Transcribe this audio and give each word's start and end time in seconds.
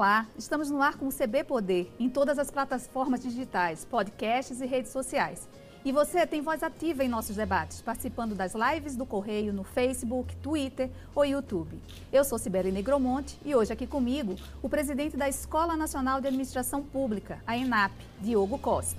Olá, 0.00 0.26
estamos 0.38 0.70
no 0.70 0.80
ar 0.80 0.96
com 0.96 1.08
o 1.08 1.12
CB 1.12 1.44
Poder 1.44 1.92
em 2.00 2.08
todas 2.08 2.38
as 2.38 2.50
plataformas 2.50 3.20
digitais, 3.20 3.84
podcasts 3.84 4.58
e 4.58 4.64
redes 4.64 4.90
sociais. 4.90 5.46
E 5.84 5.92
você 5.92 6.26
tem 6.26 6.40
voz 6.40 6.62
ativa 6.62 7.04
em 7.04 7.08
nossos 7.08 7.36
debates, 7.36 7.82
participando 7.82 8.34
das 8.34 8.54
lives 8.54 8.96
do 8.96 9.04
Correio 9.04 9.52
no 9.52 9.62
Facebook, 9.62 10.34
Twitter 10.36 10.88
ou 11.14 11.26
YouTube. 11.26 11.78
Eu 12.10 12.24
sou 12.24 12.38
Sibeli 12.38 12.72
Negromonte 12.72 13.38
e 13.44 13.54
hoje 13.54 13.74
aqui 13.74 13.86
comigo 13.86 14.36
o 14.62 14.70
presidente 14.70 15.18
da 15.18 15.28
Escola 15.28 15.76
Nacional 15.76 16.18
de 16.18 16.28
Administração 16.28 16.82
Pública, 16.82 17.38
a 17.46 17.54
ENAP, 17.58 17.92
Diogo 18.22 18.58
Costa. 18.58 18.96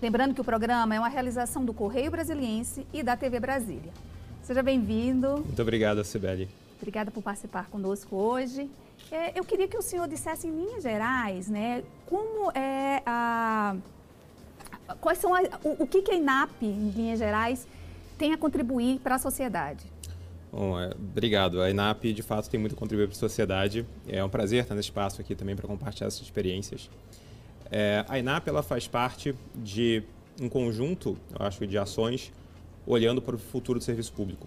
Lembrando 0.00 0.34
que 0.34 0.40
o 0.40 0.44
programa 0.44 0.94
é 0.94 0.98
uma 0.98 1.10
realização 1.10 1.62
do 1.62 1.74
Correio 1.74 2.10
Brasiliense 2.10 2.86
e 2.90 3.02
da 3.02 3.18
TV 3.18 3.38
Brasília. 3.38 3.92
Seja 4.42 4.62
bem-vindo. 4.62 5.44
Muito 5.44 5.60
obrigado, 5.60 6.02
Sibeli. 6.04 6.48
Obrigada 6.78 7.10
por 7.10 7.22
participar 7.22 7.68
conosco 7.68 8.16
hoje. 8.16 8.70
É, 9.10 9.38
eu 9.38 9.44
queria 9.44 9.66
que 9.66 9.76
o 9.76 9.82
senhor 9.82 10.06
dissesse 10.06 10.46
em 10.46 10.50
linhas 10.50 10.82
gerais, 10.82 11.48
né, 11.48 11.82
como 12.06 12.50
é 12.52 13.02
a 13.06 13.76
quais 15.00 15.18
são 15.18 15.34
a, 15.34 15.42
o, 15.62 15.84
o 15.84 15.86
que, 15.86 16.02
que 16.02 16.10
a 16.10 16.14
INAP, 16.14 16.62
em 16.62 16.90
linhas 16.90 17.18
gerais, 17.18 17.66
tem 18.16 18.32
a 18.32 18.38
contribuir 18.38 18.98
para 19.00 19.16
a 19.16 19.18
sociedade? 19.18 19.84
Bom, 20.50 20.80
é, 20.80 20.90
obrigado. 20.90 21.60
A 21.60 21.70
INAP, 21.70 22.12
de 22.12 22.22
fato, 22.22 22.48
tem 22.48 22.58
muito 22.58 22.74
a 22.74 22.78
contribuir 22.78 23.06
para 23.06 23.16
a 23.16 23.18
sociedade. 23.18 23.86
É 24.06 24.24
um 24.24 24.28
prazer 24.28 24.62
estar 24.62 24.74
nesse 24.74 24.88
espaço 24.88 25.20
aqui 25.20 25.34
também 25.34 25.54
para 25.54 25.66
compartilhar 25.66 26.08
essas 26.08 26.22
experiências. 26.22 26.90
É, 27.70 28.04
a 28.08 28.18
INAP 28.18 28.48
ela 28.48 28.62
faz 28.62 28.88
parte 28.88 29.34
de 29.54 30.02
um 30.40 30.48
conjunto, 30.48 31.18
eu 31.38 31.46
acho, 31.46 31.66
de 31.66 31.76
ações 31.76 32.32
olhando 32.86 33.20
para 33.20 33.36
o 33.36 33.38
futuro 33.38 33.78
do 33.78 33.84
serviço 33.84 34.12
público. 34.12 34.46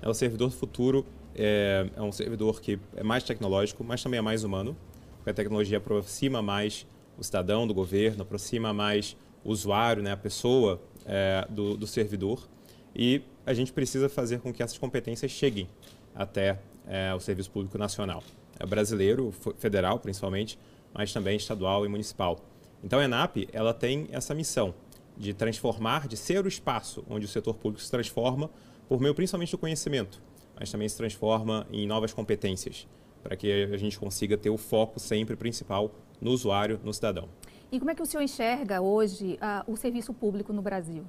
É, 0.00 0.08
o 0.08 0.14
servidor 0.14 0.50
futuro 0.50 1.04
é, 1.38 1.88
é 1.96 2.02
um 2.02 2.12
servidor 2.12 2.60
que 2.60 2.78
é 2.96 3.02
mais 3.02 3.22
tecnológico, 3.22 3.84
mas 3.84 4.02
também 4.02 4.18
é 4.18 4.20
mais 4.20 4.44
humano, 4.44 4.76
porque 5.16 5.30
a 5.30 5.34
tecnologia 5.34 5.78
aproxima 5.78 6.42
mais 6.42 6.86
o 7.16 7.24
cidadão 7.24 7.66
do 7.66 7.74
governo, 7.74 8.22
aproxima 8.22 8.72
mais 8.72 9.16
o 9.44 9.50
usuário, 9.50 10.02
né, 10.02 10.12
a 10.12 10.16
pessoa 10.16 10.80
é, 11.06 11.46
do, 11.48 11.76
do, 11.76 11.86
servidor. 11.86 12.48
E 12.94 13.22
a 13.46 13.54
gente 13.54 13.72
precisa 13.72 14.08
fazer 14.08 14.40
com 14.40 14.52
que 14.52 14.62
essas 14.62 14.78
competências 14.78 15.30
cheguem 15.30 15.68
até 16.14 16.58
é, 16.86 17.14
o 17.14 17.20
serviço 17.20 17.50
público 17.50 17.78
nacional. 17.78 18.22
É 18.58 18.66
brasileiro, 18.66 19.32
federal 19.58 19.98
principalmente, 19.98 20.58
mas 20.92 21.12
também 21.12 21.36
estadual 21.36 21.86
e 21.86 21.88
municipal. 21.88 22.38
Então 22.82 22.98
a 22.98 23.04
ENAP 23.04 23.48
ela 23.52 23.72
tem 23.72 24.08
essa 24.10 24.34
missão 24.34 24.74
de 25.16 25.34
transformar, 25.34 26.06
de 26.06 26.16
ser 26.16 26.44
o 26.44 26.48
espaço 26.48 27.04
onde 27.08 27.26
o 27.26 27.28
setor 27.28 27.54
público 27.54 27.82
se 27.82 27.90
transforma 27.90 28.50
por 28.88 29.00
meio 29.00 29.14
principalmente 29.14 29.50
do 29.50 29.58
conhecimento, 29.58 30.22
mas 30.58 30.70
também 30.70 30.88
se 30.88 30.96
transforma 30.96 31.66
em 31.72 31.86
novas 31.86 32.12
competências, 32.12 32.86
para 33.22 33.36
que 33.36 33.64
a 33.64 33.76
gente 33.76 33.98
consiga 33.98 34.36
ter 34.36 34.50
o 34.50 34.56
foco 34.56 34.98
sempre 34.98 35.36
principal 35.36 35.92
no 36.20 36.30
usuário, 36.30 36.80
no 36.82 36.92
cidadão. 36.92 37.28
E 37.70 37.78
como 37.78 37.90
é 37.90 37.94
que 37.94 38.02
o 38.02 38.06
senhor 38.06 38.22
enxerga 38.22 38.80
hoje 38.80 39.38
uh, 39.42 39.70
o 39.70 39.76
serviço 39.76 40.12
público 40.12 40.52
no 40.52 40.62
Brasil? 40.62 41.04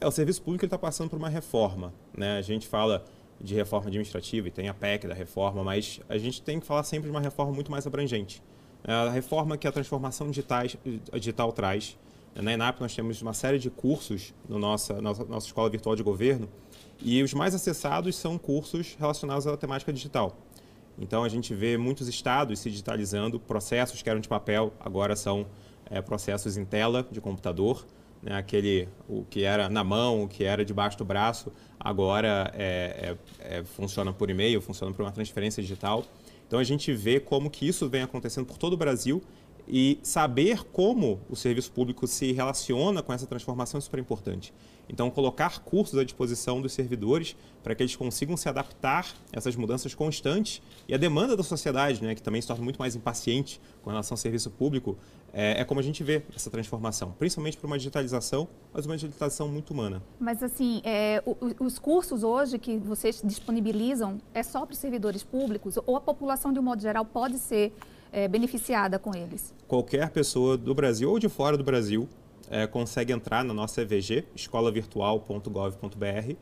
É, 0.00 0.06
o 0.06 0.10
serviço 0.10 0.42
público 0.42 0.64
está 0.64 0.78
passando 0.78 1.08
por 1.08 1.16
uma 1.16 1.28
reforma. 1.28 1.94
Né? 2.16 2.36
A 2.36 2.42
gente 2.42 2.66
fala 2.66 3.04
de 3.40 3.54
reforma 3.54 3.86
administrativa 3.86 4.48
e 4.48 4.50
tem 4.50 4.68
a 4.68 4.74
PEC 4.74 5.06
da 5.06 5.14
reforma, 5.14 5.62
mas 5.62 6.00
a 6.08 6.18
gente 6.18 6.42
tem 6.42 6.58
que 6.58 6.66
falar 6.66 6.82
sempre 6.82 7.04
de 7.04 7.10
uma 7.10 7.20
reforma 7.20 7.52
muito 7.52 7.70
mais 7.70 7.86
abrangente. 7.86 8.42
É 8.84 8.92
a 8.92 9.10
reforma 9.10 9.56
que 9.56 9.66
a 9.66 9.72
transformação 9.72 10.28
digital, 10.28 10.64
digital 11.12 11.52
traz. 11.52 11.96
Na 12.34 12.52
ENAP 12.52 12.80
nós 12.80 12.94
temos 12.94 13.20
uma 13.22 13.32
série 13.32 13.58
de 13.58 13.70
cursos 13.70 14.34
na 14.48 14.58
nossa, 14.58 15.00
nossa, 15.00 15.24
nossa 15.24 15.46
escola 15.46 15.68
virtual 15.70 15.96
de 15.96 16.02
governo 16.02 16.48
e 17.00 17.22
os 17.22 17.32
mais 17.34 17.54
acessados 17.54 18.16
são 18.16 18.38
cursos 18.38 18.96
relacionados 18.98 19.46
à 19.46 19.56
temática 19.56 19.92
digital. 19.92 20.36
Então 20.98 21.22
a 21.22 21.28
gente 21.28 21.54
vê 21.54 21.76
muitos 21.76 22.08
estados 22.08 22.58
se 22.58 22.70
digitalizando, 22.70 23.38
processos 23.38 24.02
que 24.02 24.10
eram 24.10 24.20
de 24.20 24.28
papel 24.28 24.72
agora 24.80 25.14
são 25.14 25.46
é, 25.88 26.02
processos 26.02 26.56
em 26.56 26.64
tela 26.64 27.06
de 27.10 27.20
computador, 27.20 27.86
né, 28.20 28.36
aquele 28.36 28.88
o 29.08 29.24
que 29.24 29.44
era 29.44 29.68
na 29.68 29.84
mão, 29.84 30.24
o 30.24 30.28
que 30.28 30.42
era 30.42 30.64
debaixo 30.64 30.98
do 30.98 31.04
braço, 31.04 31.52
agora 31.78 32.50
é, 32.54 33.16
é, 33.38 33.64
funciona 33.64 34.12
por 34.12 34.28
e-mail, 34.28 34.60
funciona 34.60 34.92
por 34.92 35.02
uma 35.02 35.12
transferência 35.12 35.62
digital. 35.62 36.04
Então 36.46 36.58
a 36.58 36.64
gente 36.64 36.92
vê 36.92 37.20
como 37.20 37.48
que 37.48 37.68
isso 37.68 37.88
vem 37.88 38.02
acontecendo 38.02 38.46
por 38.46 38.58
todo 38.58 38.72
o 38.72 38.76
Brasil 38.76 39.22
e 39.68 39.98
saber 40.02 40.64
como 40.64 41.20
o 41.28 41.36
serviço 41.36 41.70
público 41.70 42.06
se 42.06 42.32
relaciona 42.32 43.02
com 43.02 43.12
essa 43.12 43.26
transformação 43.26 43.78
é 43.78 43.80
super 43.80 44.00
importante. 44.00 44.52
Então, 44.88 45.10
colocar 45.10 45.58
cursos 45.60 45.98
à 45.98 46.04
disposição 46.04 46.62
dos 46.62 46.72
servidores 46.72 47.36
para 47.62 47.74
que 47.74 47.82
eles 47.82 47.94
consigam 47.94 48.36
se 48.36 48.48
adaptar 48.48 49.06
a 49.32 49.36
essas 49.36 49.54
mudanças 49.54 49.94
constantes 49.94 50.62
e 50.88 50.94
a 50.94 50.96
demanda 50.96 51.36
da 51.36 51.42
sociedade, 51.42 52.02
né, 52.02 52.14
que 52.14 52.22
também 52.22 52.40
se 52.40 52.48
torna 52.48 52.64
muito 52.64 52.78
mais 52.78 52.96
impaciente 52.96 53.60
com 53.82 53.90
relação 53.90 54.14
ao 54.14 54.18
serviço 54.18 54.50
público, 54.50 54.96
é, 55.30 55.60
é 55.60 55.64
como 55.64 55.78
a 55.78 55.82
gente 55.82 56.02
vê 56.02 56.22
essa 56.34 56.50
transformação, 56.50 57.12
principalmente 57.18 57.58
para 57.58 57.66
uma 57.66 57.76
digitalização, 57.76 58.48
mas 58.72 58.86
uma 58.86 58.96
digitalização 58.96 59.48
muito 59.48 59.72
humana. 59.74 60.02
Mas, 60.18 60.42
assim, 60.42 60.80
é, 60.82 61.22
os 61.60 61.78
cursos 61.78 62.22
hoje 62.22 62.58
que 62.58 62.78
vocês 62.78 63.20
disponibilizam 63.22 64.18
é 64.32 64.42
só 64.42 64.64
para 64.64 64.72
os 64.72 64.78
servidores 64.78 65.22
públicos 65.22 65.78
ou 65.84 65.96
a 65.96 66.00
população, 66.00 66.50
de 66.50 66.58
um 66.58 66.62
modo 66.62 66.80
geral, 66.80 67.04
pode 67.04 67.38
ser 67.38 67.74
é, 68.12 68.28
beneficiada 68.28 68.98
com 68.98 69.14
eles? 69.14 69.54
Qualquer 69.66 70.10
pessoa 70.10 70.56
do 70.56 70.74
Brasil 70.74 71.10
ou 71.10 71.18
de 71.18 71.28
fora 71.28 71.56
do 71.56 71.64
Brasil 71.64 72.08
é, 72.50 72.66
consegue 72.66 73.12
entrar 73.12 73.44
na 73.44 73.54
nossa 73.54 73.82
EVG, 73.82 74.24
escolavirtual.gov.br, 74.34 76.36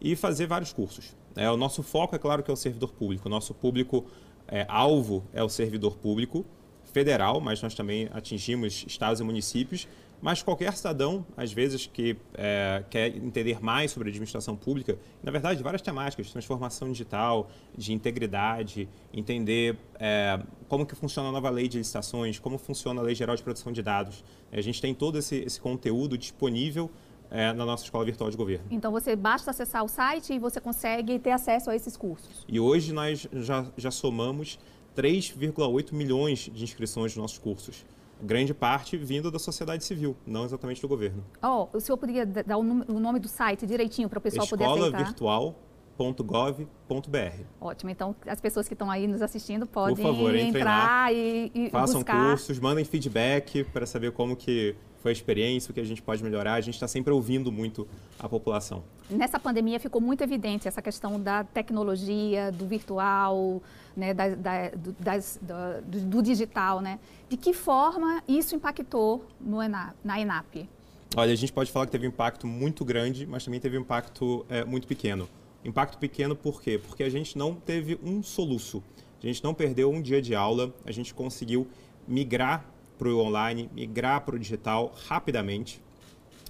e 0.00 0.14
fazer 0.14 0.46
vários 0.46 0.72
cursos. 0.72 1.16
É, 1.34 1.50
o 1.50 1.56
nosso 1.56 1.82
foco, 1.82 2.14
é 2.14 2.18
claro, 2.18 2.42
que 2.42 2.50
é 2.50 2.54
o 2.54 2.56
servidor 2.56 2.92
público. 2.92 3.28
O 3.28 3.30
nosso 3.30 3.54
público 3.54 4.04
é, 4.46 4.66
alvo 4.68 5.24
é 5.32 5.42
o 5.42 5.48
servidor 5.48 5.96
público 5.96 6.44
federal, 6.92 7.40
mas 7.40 7.62
nós 7.62 7.74
também 7.74 8.08
atingimos 8.12 8.84
estados 8.86 9.20
e 9.20 9.24
municípios, 9.24 9.88
mas 10.20 10.42
qualquer 10.42 10.74
cidadão, 10.76 11.26
às 11.36 11.52
vezes, 11.52 11.86
que 11.86 12.16
é, 12.34 12.82
quer 12.88 13.14
entender 13.16 13.62
mais 13.62 13.90
sobre 13.90 14.08
a 14.08 14.10
administração 14.10 14.56
pública, 14.56 14.98
na 15.22 15.30
verdade, 15.30 15.62
várias 15.62 15.82
temáticas, 15.82 16.26
de 16.26 16.32
transformação 16.32 16.90
digital, 16.90 17.50
de 17.76 17.92
integridade, 17.92 18.88
entender 19.12 19.76
é, 19.98 20.40
como 20.68 20.86
que 20.86 20.94
funciona 20.94 21.28
a 21.28 21.32
nova 21.32 21.50
lei 21.50 21.68
de 21.68 21.78
licitações, 21.78 22.38
como 22.38 22.58
funciona 22.58 23.00
a 23.00 23.04
lei 23.04 23.14
geral 23.14 23.36
de 23.36 23.42
proteção 23.42 23.72
de 23.72 23.82
dados. 23.82 24.24
A 24.50 24.60
gente 24.60 24.80
tem 24.80 24.94
todo 24.94 25.18
esse, 25.18 25.36
esse 25.36 25.60
conteúdo 25.60 26.16
disponível 26.16 26.90
é, 27.30 27.52
na 27.52 27.66
nossa 27.66 27.84
escola 27.84 28.04
virtual 28.04 28.30
de 28.30 28.36
governo. 28.36 28.64
Então 28.70 28.90
você 28.90 29.14
basta 29.14 29.50
acessar 29.50 29.84
o 29.84 29.88
site 29.88 30.32
e 30.32 30.38
você 30.38 30.60
consegue 30.60 31.18
ter 31.18 31.32
acesso 31.32 31.70
a 31.70 31.76
esses 31.76 31.96
cursos. 31.96 32.44
E 32.48 32.58
hoje 32.58 32.92
nós 32.92 33.28
já, 33.32 33.66
já 33.76 33.90
somamos 33.90 34.58
3,8 34.96 35.92
milhões 35.92 36.50
de 36.52 36.64
inscrições 36.64 37.14
nos 37.14 37.22
nossos 37.22 37.38
cursos 37.38 37.84
grande 38.20 38.52
parte 38.54 38.96
vindo 38.96 39.30
da 39.30 39.38
sociedade 39.38 39.84
civil, 39.84 40.16
não 40.26 40.44
exatamente 40.44 40.80
do 40.80 40.88
governo. 40.88 41.22
Oh, 41.42 41.68
o 41.72 41.80
senhor 41.80 41.98
poderia 41.98 42.24
dar 42.26 42.56
o 42.56 42.62
nome 42.62 43.20
do 43.20 43.28
site 43.28 43.66
direitinho 43.66 44.08
para 44.08 44.18
o 44.18 44.22
pessoal 44.22 44.46
poder 44.46 44.64
aceitar? 44.64 45.02
escolavirtual.gov.br. 45.02 47.44
Ótimo, 47.60 47.90
então 47.90 48.16
as 48.26 48.40
pessoas 48.40 48.66
que 48.68 48.74
estão 48.74 48.90
aí 48.90 49.06
nos 49.06 49.22
assistindo 49.22 49.66
podem 49.66 50.04
favor, 50.04 50.34
entrar 50.34 50.86
lá, 50.86 51.12
e, 51.12 51.50
e 51.54 51.70
façam 51.70 52.00
buscar. 52.00 52.28
cursos, 52.28 52.58
mandem 52.58 52.84
feedback 52.84 53.64
para 53.64 53.86
saber 53.86 54.12
como 54.12 54.36
que 54.36 54.76
foi 55.00 55.10
a 55.10 55.12
experiência, 55.12 55.70
o 55.70 55.74
que 55.74 55.80
a 55.80 55.84
gente 55.84 56.02
pode 56.02 56.22
melhorar. 56.22 56.54
A 56.54 56.60
gente 56.60 56.74
está 56.74 56.88
sempre 56.88 57.12
ouvindo 57.12 57.52
muito 57.52 57.86
a 58.18 58.28
população. 58.28 58.82
Nessa 59.10 59.38
pandemia 59.38 59.78
ficou 59.78 60.00
muito 60.00 60.22
evidente 60.22 60.66
essa 60.66 60.82
questão 60.82 61.20
da 61.20 61.44
tecnologia, 61.44 62.50
do 62.50 62.66
virtual, 62.66 63.62
né, 63.96 64.12
da, 64.12 64.34
da, 64.34 64.68
do, 64.70 64.92
das, 64.98 65.38
do, 65.40 66.02
do, 66.02 66.22
digital. 66.22 66.80
Né? 66.80 66.98
De 67.28 67.36
que 67.36 67.52
forma 67.52 68.22
isso 68.26 68.54
impactou 68.54 69.24
no 69.40 69.62
ENAP, 69.62 69.94
na 70.04 70.20
ENAP? 70.20 70.68
Olha, 71.14 71.32
a 71.32 71.36
gente 71.36 71.52
pode 71.52 71.70
falar 71.70 71.86
que 71.86 71.92
teve 71.92 72.06
um 72.06 72.10
impacto 72.10 72.46
muito 72.46 72.84
grande, 72.84 73.26
mas 73.26 73.44
também 73.44 73.60
teve 73.60 73.78
um 73.78 73.80
impacto 73.82 74.44
é, 74.48 74.64
muito 74.64 74.86
pequeno. 74.86 75.28
Impacto 75.64 75.98
pequeno 75.98 76.36
por 76.36 76.60
quê? 76.60 76.78
Porque 76.78 77.02
a 77.02 77.08
gente 77.08 77.38
não 77.38 77.54
teve 77.54 77.98
um 78.02 78.22
soluço. 78.22 78.82
A 79.22 79.26
gente 79.26 79.42
não 79.42 79.54
perdeu 79.54 79.90
um 79.90 80.00
dia 80.00 80.20
de 80.20 80.34
aula, 80.34 80.72
a 80.84 80.92
gente 80.92 81.14
conseguiu 81.14 81.66
migrar 82.06 82.64
para 82.96 83.08
o 83.08 83.18
online, 83.18 83.70
migrar 83.74 84.22
para 84.22 84.36
o 84.36 84.38
digital 84.38 84.94
rapidamente. 85.06 85.80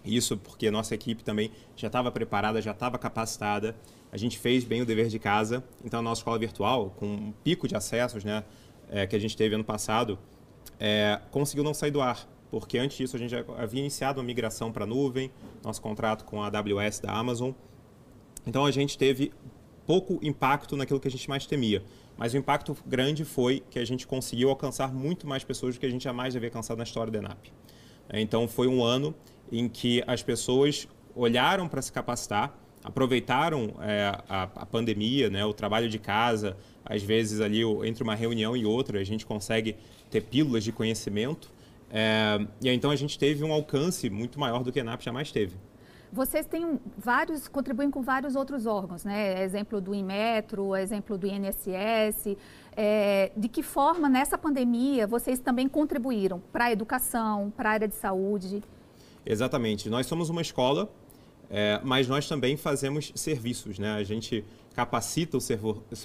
Isso 0.05 0.37
porque 0.37 0.71
nossa 0.71 0.95
equipe 0.95 1.25
também 1.25 1.51
já 1.77 1.89
estava 1.89 2.11
preparada, 2.13 2.63
já 2.63 2.71
estava 2.71 2.97
capacitada. 2.99 3.77
A 4.13 4.17
gente 4.17 4.39
fez 4.39 4.65
bem 4.65 4.81
o 4.81 4.87
dever 4.87 5.09
de 5.09 5.19
casa. 5.19 5.65
Então, 5.85 5.99
a 5.99 6.03
nossa 6.03 6.21
escola 6.21 6.39
virtual, 6.39 6.91
com 6.97 7.07
um 7.07 7.33
pico 7.43 7.67
de 7.67 7.75
acessos 7.75 8.25
né, 8.25 8.45
é, 8.89 9.07
que 9.07 9.17
a 9.17 9.19
gente 9.19 9.37
teve 9.37 9.55
ano 9.55 9.65
passado, 9.65 10.19
é, 10.79 11.21
conseguiu 11.31 11.65
não 11.65 11.75
sair 11.75 11.91
do 11.91 12.01
ar. 12.01 12.27
Porque 12.51 12.79
antes 12.79 12.97
disso 12.97 13.17
a 13.17 13.19
gente 13.19 13.31
já 13.31 13.45
havia 13.59 13.81
iniciado 13.81 14.21
uma 14.21 14.27
migração 14.27 14.71
para 14.71 14.85
a 14.85 14.87
nuvem, 14.87 15.31
nosso 15.65 15.83
contrato 15.83 16.25
com 16.25 16.41
a 16.41 16.47
AWS 16.47 17.01
da 17.01 17.13
Amazon. 17.13 17.51
Então, 18.47 18.65
a 18.65 18.71
gente 18.71 18.97
teve 18.97 19.33
pouco 19.85 20.21
impacto 20.23 20.77
naquilo 20.77 21.01
que 21.01 21.09
a 21.09 21.11
gente 21.11 21.29
mais 21.29 21.47
temia. 21.47 21.83
Mas 22.17 22.33
o 22.35 22.37
impacto 22.37 22.77
grande 22.87 23.25
foi 23.25 23.63
que 23.71 23.79
a 23.79 23.85
gente 23.85 24.07
conseguiu 24.07 24.49
alcançar 24.49 24.93
muito 24.93 25.27
mais 25.27 25.45
pessoas 25.45 25.75
do 25.75 25.81
que 25.81 25.87
a 25.87 25.91
gente 25.91 26.05
jamais 26.05 26.35
havia 26.35 26.49
alcançado 26.49 26.79
na 26.79 26.85
história 26.85 27.13
da 27.13 27.19
ENAP. 27.19 27.53
Então 28.13 28.47
foi 28.49 28.69
um 28.69 28.83
ano 28.83 29.15
em 29.51 29.69
que 29.69 30.03
as 30.07 30.23
pessoas 30.23 30.89
olharam 31.15 31.69
para 31.69 31.83
se 31.83 31.93
capacitar, 31.93 32.57
aproveitaram 32.83 33.75
é, 33.81 34.13
a, 34.29 34.43
a, 34.45 34.67
pandemia, 34.67 35.29
né, 35.29 35.45
o 35.45 35.53
trabalho 35.53 35.89
de 35.89 35.99
casa, 35.99 36.57
às 36.85 37.03
vezes 37.03 37.41
ali 37.41 37.63
entre 37.85 38.03
uma 38.03 38.15
reunião 38.15 38.57
e 38.57 38.65
outra 38.65 39.01
a 39.01 39.05
gente 39.05 39.27
consegue 39.27 39.77
ter 40.11 40.23
pílulas 40.23 40.65
de 40.65 40.73
conhecimento. 40.73 41.51
É, 41.91 42.39
e 42.63 42.69
então 42.71 42.91
a 42.91 42.97
gente 42.97 43.19
teve 43.19 43.45
um 43.45 43.53
alcance 43.53 44.09
muito 44.09 44.39
maior 44.39 44.63
do 44.63 44.73
que 44.73 44.79
a 44.79 44.83
ENAP 44.83 45.03
jamais 45.03 45.31
teve. 45.33 45.57
Vocês 46.13 46.47
têm 46.47 46.81
vários, 46.97 47.49
contribuem 47.49 47.91
com 47.91 48.03
vários 48.03 48.37
outros 48.37 48.67
órgãos, 48.67 49.05
né? 49.05 49.43
Exemplo 49.43 49.81
do 49.81 49.95
Inmetro, 49.95 50.77
exemplo 50.77 51.19
do 51.19 51.27
INSS. 51.27 52.37
É, 52.77 53.33
de 53.37 53.49
que 53.49 53.63
forma, 53.63 54.09
nessa 54.09 54.39
pandemia, 54.39 55.07
vocês 55.07 55.39
também 55.39 55.69
contribuíram 55.69 56.41
para 56.53 56.67
a 56.67 56.73
educação, 56.73 57.53
para 57.57 57.71
a 57.71 57.73
área 57.73 57.89
de 57.89 57.95
saúde? 57.95 58.63
Exatamente. 59.25 59.89
Nós 59.91 60.07
somos 60.07 60.31
uma 60.31 60.43
escola, 60.43 60.89
é, 61.51 61.81
mas 61.83 62.07
nós 62.07 62.29
também 62.29 62.57
fazemos 62.57 63.13
serviços, 63.15 63.79
né? 63.79 63.95
A 63.95 64.05
gente 64.05 64.45
capacita 64.75 65.37
o, 65.37 65.41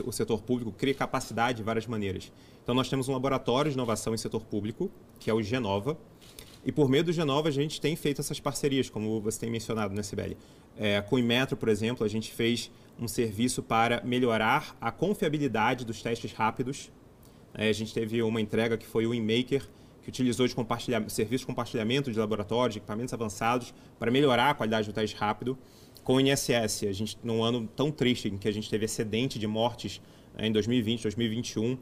o 0.06 0.12
setor 0.12 0.42
público, 0.42 0.72
cria 0.72 0.94
capacidade 0.94 1.58
de 1.58 1.64
várias 1.64 1.86
maneiras. 1.86 2.32
Então, 2.64 2.74
nós 2.74 2.90
temos 2.90 3.10
um 3.10 3.14
laboratório 3.14 3.70
de 3.70 3.76
inovação 3.76 4.14
em 4.14 4.18
setor 4.18 4.46
público, 4.46 4.90
que 5.20 5.30
é 5.30 5.34
o 5.34 5.42
Genova, 5.42 5.98
e 6.64 6.72
por 6.72 6.90
meio 6.90 7.04
do 7.04 7.12
Genova, 7.12 7.50
a 7.50 7.52
gente 7.52 7.82
tem 7.82 7.96
feito 7.96 8.22
essas 8.22 8.40
parcerias, 8.40 8.90
como 8.90 9.20
você 9.20 9.40
tem 9.40 9.50
mencionado, 9.50 9.96
né, 9.96 10.04
Sibeli? 10.04 10.38
É, 10.78 11.02
com 11.02 11.16
o 11.16 11.20
Inmetro, 11.20 11.58
por 11.58 11.70
exemplo, 11.70 12.06
a 12.06 12.10
gente 12.10 12.32
fez 12.32 12.72
um 13.00 13.08
serviço 13.08 13.64
para 13.64 14.02
melhorar 14.04 14.78
a 14.80 14.92
confiabilidade 14.92 15.84
dos 15.84 16.02
testes 16.02 16.32
rápidos. 16.34 16.92
É, 17.54 17.68
a 17.70 17.74
gente 17.74 17.94
teve 17.94 18.22
uma 18.22 18.40
entrega 18.40 18.78
que 18.78 18.86
foi 18.86 19.08
o 19.08 19.14
InMaker, 19.14 19.68
que 20.04 20.10
utilizou 20.10 20.48
de 20.48 20.56
serviço 21.10 21.42
de 21.42 21.46
compartilhamento 21.46 22.12
de 22.12 22.20
laboratórios, 22.20 22.74
de 22.74 22.80
equipamentos 22.80 23.14
avançados, 23.14 23.74
para 24.00 24.12
melhorar 24.12 24.52
a 24.52 24.54
qualidade 24.54 24.88
do 24.88 24.94
teste 24.94 25.16
rápido. 25.16 25.58
Com 26.04 26.16
o 26.16 26.22
INSS, 26.22 26.84
a 26.88 26.92
gente, 26.92 27.18
num 27.24 27.44
ano 27.44 27.68
tão 27.76 27.92
triste 27.92 28.28
em 28.28 28.38
que 28.38 28.48
a 28.48 28.52
gente 28.52 28.70
teve 28.70 28.86
excedente 28.86 29.38
de 29.38 29.48
mortes 29.48 30.02
né, 30.36 30.48
em 30.48 30.52
2020, 30.52 31.04
2021, 31.04 31.78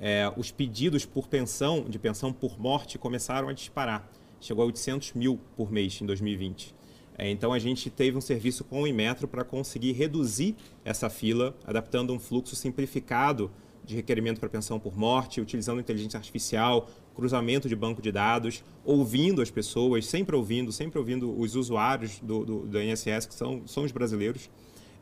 é, 0.00 0.32
os 0.36 0.50
pedidos 0.50 1.04
por 1.04 1.28
pensão, 1.28 1.84
de 1.88 1.98
pensão 1.98 2.32
por 2.32 2.58
morte, 2.58 2.98
começaram 2.98 3.48
a 3.48 3.52
disparar. 3.52 4.08
Chegou 4.40 4.62
a 4.62 4.66
800 4.66 5.14
mil 5.14 5.40
por 5.56 5.70
mês 5.70 6.00
em 6.00 6.06
2020. 6.06 6.74
É, 7.16 7.30
então 7.30 7.52
a 7.52 7.58
gente 7.58 7.88
teve 7.90 8.16
um 8.16 8.20
serviço 8.20 8.64
com 8.64 8.82
o 8.82 8.86
Inmetro 8.86 9.28
para 9.28 9.44
conseguir 9.44 9.92
reduzir 9.92 10.56
essa 10.84 11.08
fila, 11.08 11.56
adaptando 11.64 12.12
um 12.12 12.18
fluxo 12.18 12.56
simplificado 12.56 13.50
de 13.84 13.94
requerimento 13.94 14.40
para 14.40 14.48
pensão 14.48 14.80
por 14.80 14.96
morte, 14.96 15.40
utilizando 15.40 15.80
inteligência 15.80 16.16
artificial, 16.16 16.88
cruzamento 17.14 17.68
de 17.68 17.76
banco 17.76 18.02
de 18.02 18.10
dados, 18.10 18.64
ouvindo 18.84 19.42
as 19.42 19.50
pessoas, 19.50 20.06
sempre 20.06 20.34
ouvindo, 20.34 20.72
sempre 20.72 20.98
ouvindo 20.98 21.38
os 21.38 21.54
usuários 21.54 22.18
do, 22.20 22.44
do, 22.44 22.58
do 22.60 22.82
INSS, 22.82 23.26
que 23.26 23.34
são, 23.34 23.62
são 23.66 23.84
os 23.84 23.92
brasileiros, 23.92 24.50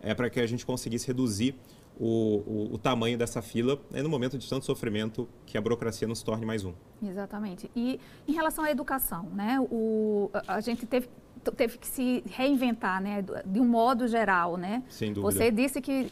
é, 0.02 0.12
para 0.14 0.28
que 0.28 0.40
a 0.40 0.46
gente 0.46 0.66
conseguisse 0.66 1.06
reduzir 1.06 1.54
o, 1.98 2.42
o, 2.46 2.74
o, 2.74 2.78
tamanho 2.78 3.16
dessa 3.16 3.42
fila 3.42 3.78
né, 3.90 4.02
no 4.02 4.08
momento 4.08 4.38
de 4.38 4.48
tanto 4.48 4.64
sofrimento 4.64 5.28
que 5.46 5.56
a 5.56 5.60
burocracia 5.60 6.08
não 6.08 6.14
se 6.14 6.24
torne 6.24 6.44
mais 6.44 6.64
um. 6.64 6.72
Exatamente. 7.02 7.70
E 7.76 8.00
em 8.26 8.32
relação 8.32 8.64
à 8.64 8.70
educação, 8.70 9.24
né, 9.32 9.58
o, 9.70 10.30
a 10.46 10.60
gente 10.60 10.86
teve, 10.86 11.08
teve 11.56 11.78
que 11.78 11.86
se 11.86 12.24
reinventar 12.26 13.00
né, 13.00 13.24
de 13.44 13.60
um 13.60 13.66
modo 13.66 14.08
geral. 14.08 14.56
Né? 14.56 14.82
Sem 14.88 15.12
dúvida. 15.12 15.32
Você 15.32 15.50
disse 15.50 15.80
que 15.80 16.10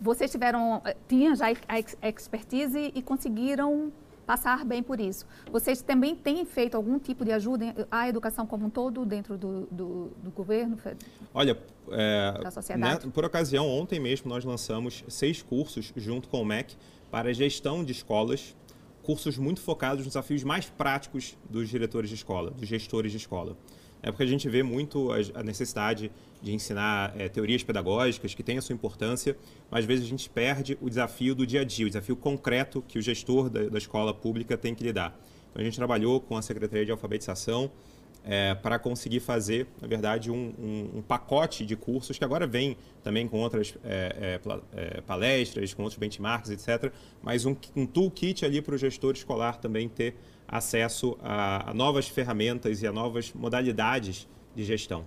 vocês 0.00 0.30
tiveram, 0.30 0.82
eh, 0.84 0.96
tinham 1.06 1.34
já 1.36 1.46
a 1.68 2.08
expertise 2.08 2.92
e 2.92 3.00
conseguiram 3.02 3.92
passar 4.26 4.64
bem 4.64 4.82
por 4.82 5.00
isso. 5.00 5.26
Vocês 5.50 5.82
também 5.82 6.14
têm 6.14 6.44
feito 6.44 6.76
algum 6.76 6.98
tipo 6.98 7.24
de 7.24 7.32
ajuda 7.32 7.86
à 7.90 8.08
educação 8.08 8.46
como 8.46 8.66
um 8.66 8.70
todo 8.70 9.04
dentro 9.04 9.36
do, 9.36 9.66
do, 9.70 10.12
do 10.22 10.30
governo? 10.30 10.78
Olha, 11.34 11.58
é, 11.90 12.40
da 12.42 12.50
sociedade? 12.50 13.06
Né, 13.06 13.12
por 13.12 13.24
ocasião, 13.24 13.68
ontem 13.68 14.00
mesmo 14.00 14.28
nós 14.28 14.44
lançamos 14.44 15.04
seis 15.08 15.42
cursos 15.42 15.92
junto 15.96 16.28
com 16.28 16.40
o 16.40 16.44
MEC 16.44 16.76
para 17.10 17.32
gestão 17.32 17.84
de 17.84 17.92
escolas, 17.92 18.56
cursos 19.02 19.36
muito 19.36 19.60
focados 19.60 19.98
nos 19.98 20.14
desafios 20.14 20.44
mais 20.44 20.66
práticos 20.66 21.36
dos 21.50 21.68
diretores 21.68 22.08
de 22.08 22.16
escola, 22.16 22.50
dos 22.50 22.68
gestores 22.68 23.10
de 23.12 23.18
escola. 23.18 23.56
É 24.02 24.10
porque 24.10 24.24
a 24.24 24.26
gente 24.26 24.48
vê 24.48 24.62
muito 24.62 25.10
a 25.12 25.42
necessidade 25.42 26.10
de 26.42 26.52
ensinar 26.52 27.14
é, 27.16 27.28
teorias 27.28 27.62
pedagógicas 27.62 28.34
que 28.34 28.42
têm 28.42 28.58
a 28.58 28.62
sua 28.62 28.74
importância, 28.74 29.36
mas 29.70 29.80
às 29.80 29.84
vezes 29.86 30.04
a 30.04 30.08
gente 30.08 30.28
perde 30.28 30.76
o 30.80 30.88
desafio 30.88 31.34
do 31.34 31.46
dia 31.46 31.60
a 31.60 31.64
dia, 31.64 31.86
o 31.86 31.88
desafio 31.88 32.16
concreto 32.16 32.82
que 32.86 32.98
o 32.98 33.02
gestor 33.02 33.48
da, 33.48 33.68
da 33.68 33.78
escola 33.78 34.12
pública 34.12 34.56
tem 34.56 34.74
que 34.74 34.82
lidar. 34.82 35.18
Então 35.50 35.60
a 35.62 35.64
gente 35.64 35.76
trabalhou 35.76 36.20
com 36.20 36.36
a 36.36 36.42
Secretaria 36.42 36.84
de 36.84 36.90
Alfabetização 36.90 37.70
é, 38.24 38.54
para 38.54 38.78
conseguir 38.78 39.20
fazer, 39.20 39.66
na 39.80 39.88
verdade, 39.88 40.30
um, 40.30 40.54
um, 40.58 40.98
um, 40.98 41.02
pacote 41.02 41.66
de 41.66 41.76
cursos 41.76 42.18
que 42.18 42.24
agora 42.24 42.46
vem 42.46 42.76
também 43.02 43.26
com 43.26 43.40
outras 43.40 43.74
é, 43.84 44.38
é 44.44 45.00
palestras, 45.00 45.74
com 45.74 45.82
outros 45.82 45.98
benchmarks, 45.98 46.50
etc. 46.50 46.92
Mas 47.20 47.44
um, 47.44 47.56
um 47.74 47.84
toolkit 47.84 48.44
ali 48.44 48.62
para 48.62 48.74
o 48.74 48.78
gestor 48.78 49.14
escolar 49.14 49.58
também 49.58 49.88
ter 49.88 50.14
acesso 50.46 51.16
a, 51.20 51.70
a 51.70 51.74
novas 51.74 52.08
ferramentas 52.08 52.82
e 52.82 52.86
a 52.86 52.92
novas 52.92 53.32
modalidades 53.32 54.28
de 54.54 54.64
gestão. 54.64 55.04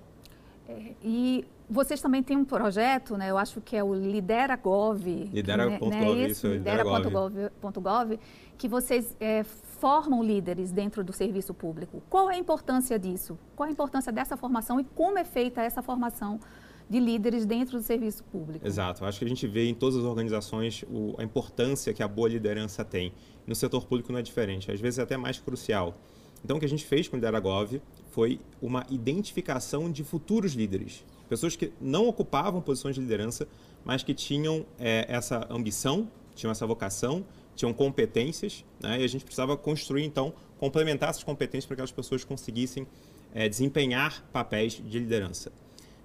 É, 0.68 0.94
e 1.04 1.46
vocês 1.70 2.02
também 2.02 2.22
têm 2.22 2.38
um 2.38 2.46
projeto, 2.46 3.18
né? 3.18 3.30
Eu 3.30 3.38
acho 3.38 3.62
que 3.62 3.76
é 3.76 3.84
o 3.84 3.94
Lidera.gov. 3.94 5.30
Lidera.gov, 5.34 5.90
né, 5.90 6.00
né, 6.00 6.28
isso, 6.28 6.48
Lidera.gov, 6.48 8.20
que 8.58 8.68
vocês 8.68 9.16
é, 9.20 9.44
formam 9.44 10.24
líderes 10.24 10.72
dentro 10.72 11.04
do 11.04 11.12
serviço 11.12 11.54
público. 11.54 12.02
Qual 12.10 12.30
é 12.30 12.36
a 12.36 12.38
importância 12.38 12.98
disso? 12.98 13.38
Qual 13.56 13.68
a 13.68 13.72
importância 13.72 14.12
dessa 14.12 14.38
formação 14.38 14.80
e 14.80 14.84
como 14.84 15.18
é 15.18 15.24
feita 15.24 15.62
essa 15.62 15.82
formação 15.82 16.40
de 16.90 17.00
líderes 17.00 17.46
dentro 17.46 17.78
do 17.78 17.84
serviço 17.84 18.24
público? 18.26 18.66
Exato. 18.66 19.04
Acho 19.06 19.20
que 19.20 19.26
a 19.26 19.28
gente 19.28 19.48
vê 19.48 19.68
em 19.68 19.74
todas 19.74 19.98
as 19.98 20.04
organizações 20.04 20.84
o, 20.90 21.16
a 21.18 21.24
importância 21.24 21.94
que 21.94 22.04
a 22.04 22.08
boa 22.08 22.30
liderança 22.30 22.86
tem. 22.86 23.14
No 23.46 23.56
setor 23.56 23.86
público 23.86 24.12
não 24.12 24.20
é 24.20 24.22
diferente, 24.22 24.72
às 24.72 24.80
vezes 24.80 25.00
é 25.00 25.04
até 25.04 25.18
mais 25.18 25.40
crucial. 25.40 25.96
Então, 26.46 26.58
o 26.58 26.60
que 26.60 26.66
a 26.68 26.70
gente 26.70 26.86
fez 26.86 27.08
com 27.08 27.16
o 27.16 27.18
Lideragov 27.18 27.82
foi 28.12 28.40
uma 28.62 28.86
identificação 28.92 29.92
de 29.92 30.04
futuros 30.04 30.54
líderes. 30.54 31.04
Pessoas 31.28 31.56
que 31.56 31.74
não 31.82 32.08
ocupavam 32.08 32.62
posições 32.62 32.94
de 32.94 33.02
liderança, 33.02 33.48
mas 33.84 34.04
que 34.04 34.14
tinham 34.14 34.64
é, 34.78 35.08
essa 35.10 35.48
ambição, 35.50 36.08
tinham 36.36 36.52
essa 36.52 36.68
vocação, 36.68 37.26
tinham 37.56 37.74
competências, 37.74 38.64
né? 38.80 39.02
e 39.02 39.04
a 39.04 39.08
gente 39.08 39.26
precisava 39.26 39.58
construir, 39.58 40.04
então, 40.04 40.36
complementar 40.60 41.10
essas 41.10 41.24
competências 41.24 41.66
para 41.66 41.78
que 41.78 41.82
as 41.82 41.92
pessoas 41.92 42.24
conseguissem 42.24 42.86
é, 43.34 43.50
desempenhar 43.50 44.24
papéis 44.32 44.74
de 44.74 45.00
liderança. 45.00 45.52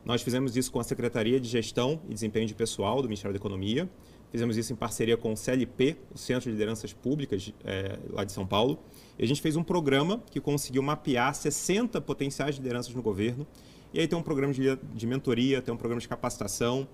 Nós 0.06 0.22
fizemos 0.22 0.56
isso 0.56 0.72
com 0.72 0.80
a 0.80 0.84
Secretaria 0.84 1.38
de 1.38 1.50
Gestão 1.50 2.00
e 2.08 2.14
Desempenho 2.14 2.46
de 2.46 2.54
Pessoal 2.54 3.02
do 3.02 3.08
Ministério 3.08 3.34
da 3.34 3.38
Economia, 3.38 3.86
Fizemos 4.30 4.56
isso 4.56 4.72
em 4.72 4.76
parceria 4.76 5.16
com 5.16 5.32
o 5.32 5.36
CLP, 5.36 5.96
o 6.14 6.18
Centro 6.18 6.44
de 6.44 6.50
Lideranças 6.50 6.92
Públicas, 6.92 7.52
é, 7.64 7.98
lá 8.10 8.22
de 8.22 8.32
São 8.32 8.46
Paulo. 8.46 8.78
E 9.18 9.24
a 9.24 9.26
gente 9.26 9.42
fez 9.42 9.56
um 9.56 9.62
programa 9.64 10.22
que 10.30 10.40
conseguiu 10.40 10.82
mapear 10.82 11.34
60 11.34 12.00
potenciais 12.00 12.56
lideranças 12.56 12.94
no 12.94 13.02
governo. 13.02 13.46
E 13.92 13.98
aí 13.98 14.06
tem 14.06 14.16
um 14.16 14.22
programa 14.22 14.52
de, 14.52 14.76
de 14.76 15.06
mentoria, 15.06 15.60
tem 15.60 15.74
um 15.74 15.76
programa 15.76 16.00
de 16.00 16.06
capacitação, 16.06 16.86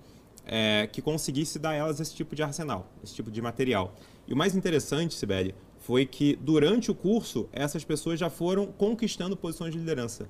é, 0.47 0.87
que 0.91 1.01
conseguisse 1.01 1.59
dar 1.59 1.71
a 1.71 1.75
elas 1.75 1.99
esse 1.99 2.15
tipo 2.15 2.35
de 2.35 2.41
arsenal, 2.41 2.91
esse 3.03 3.13
tipo 3.13 3.29
de 3.29 3.41
material. 3.41 3.93
E 4.27 4.33
o 4.33 4.37
mais 4.37 4.55
interessante, 4.55 5.13
Sibeli, 5.13 5.53
foi 5.77 6.05
que 6.05 6.35
durante 6.37 6.89
o 6.89 6.95
curso, 6.95 7.47
essas 7.51 7.83
pessoas 7.83 8.19
já 8.19 8.29
foram 8.29 8.65
conquistando 8.65 9.37
posições 9.37 9.73
de 9.73 9.77
liderança. 9.77 10.27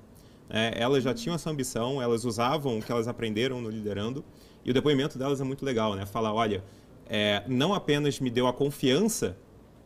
É, 0.50 0.74
elas 0.80 1.04
já 1.04 1.14
tinham 1.14 1.34
essa 1.34 1.48
ambição, 1.50 2.02
elas 2.02 2.24
usavam 2.24 2.78
o 2.78 2.82
que 2.82 2.90
elas 2.90 3.08
aprenderam 3.08 3.60
no 3.60 3.70
liderando, 3.70 4.24
e 4.64 4.70
o 4.70 4.74
depoimento 4.74 5.18
delas 5.18 5.40
é 5.40 5.44
muito 5.44 5.64
legal, 5.64 5.94
né? 5.94 6.04
Fala, 6.04 6.32
olha, 6.32 6.64
é, 7.08 7.42
não 7.46 7.74
apenas 7.74 8.20
me 8.20 8.30
deu 8.30 8.46
a 8.46 8.52
confiança 8.52 9.36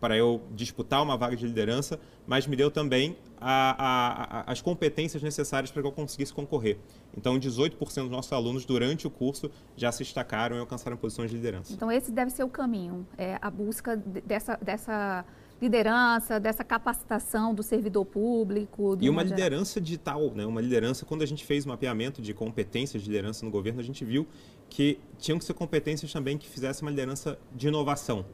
para 0.03 0.17
eu 0.17 0.43
disputar 0.51 1.01
uma 1.01 1.17
vaga 1.17 1.37
de 1.37 1.47
liderança, 1.47 2.01
mas 2.27 2.45
me 2.45 2.57
deu 2.57 2.73
também 2.73 3.17
a, 3.41 3.77
a, 3.79 4.41
a, 4.41 4.53
as 4.53 4.61
competências 4.61 5.23
necessárias 5.23 5.71
para 5.71 5.81
que 5.81 5.87
eu 5.87 5.93
conseguisse 5.93 6.35
concorrer. 6.35 6.77
Então, 7.17 7.39
18% 7.39 7.79
dos 7.79 8.11
nossos 8.11 8.33
alunos, 8.33 8.65
durante 8.65 9.07
o 9.07 9.11
curso, 9.11 9.49
já 9.77 9.93
se 9.93 10.03
destacaram 10.03 10.57
e 10.57 10.59
alcançaram 10.59 10.97
posições 10.97 11.31
de 11.31 11.37
liderança. 11.37 11.73
Então, 11.73 11.91
esse 11.91 12.11
deve 12.11 12.33
ser 12.33 12.43
o 12.43 12.49
caminho, 12.49 13.07
é 13.17 13.39
a 13.41 13.49
busca 13.49 13.97
dessa, 13.97 14.57
dessa 14.57 15.25
liderança, 15.63 16.41
dessa 16.41 16.65
capacitação 16.65 17.55
do 17.55 17.63
servidor 17.63 18.05
público. 18.05 18.99
e 19.01 19.09
uma 19.09 19.23
liderança 19.23 19.81
digital, 19.81 20.33
né? 20.35 20.45
uma 20.45 20.61
liderança, 20.61 21.07
quando 21.07 21.23
a 21.23 21.27
gente 21.27 21.45
fez 21.45 21.65
o 21.65 21.69
mapeamento 21.69 22.21
de 22.21 22.35
competências 22.35 23.01
de 23.01 23.09
liderança 23.09 23.47
no 23.47 23.51
governo, 23.51 23.79
a 23.79 23.85
gente 23.85 24.05
viu 24.05 24.27
que 24.69 24.99
tinham 25.19 25.39
que 25.39 25.45
ser 25.45 25.55
competências 25.55 26.13
também 26.13 26.37
que 26.37 26.49
fizessem 26.49 26.83
uma 26.83 26.91
liderança 26.91 27.39
de 27.55 27.69
inovação. 27.69 28.27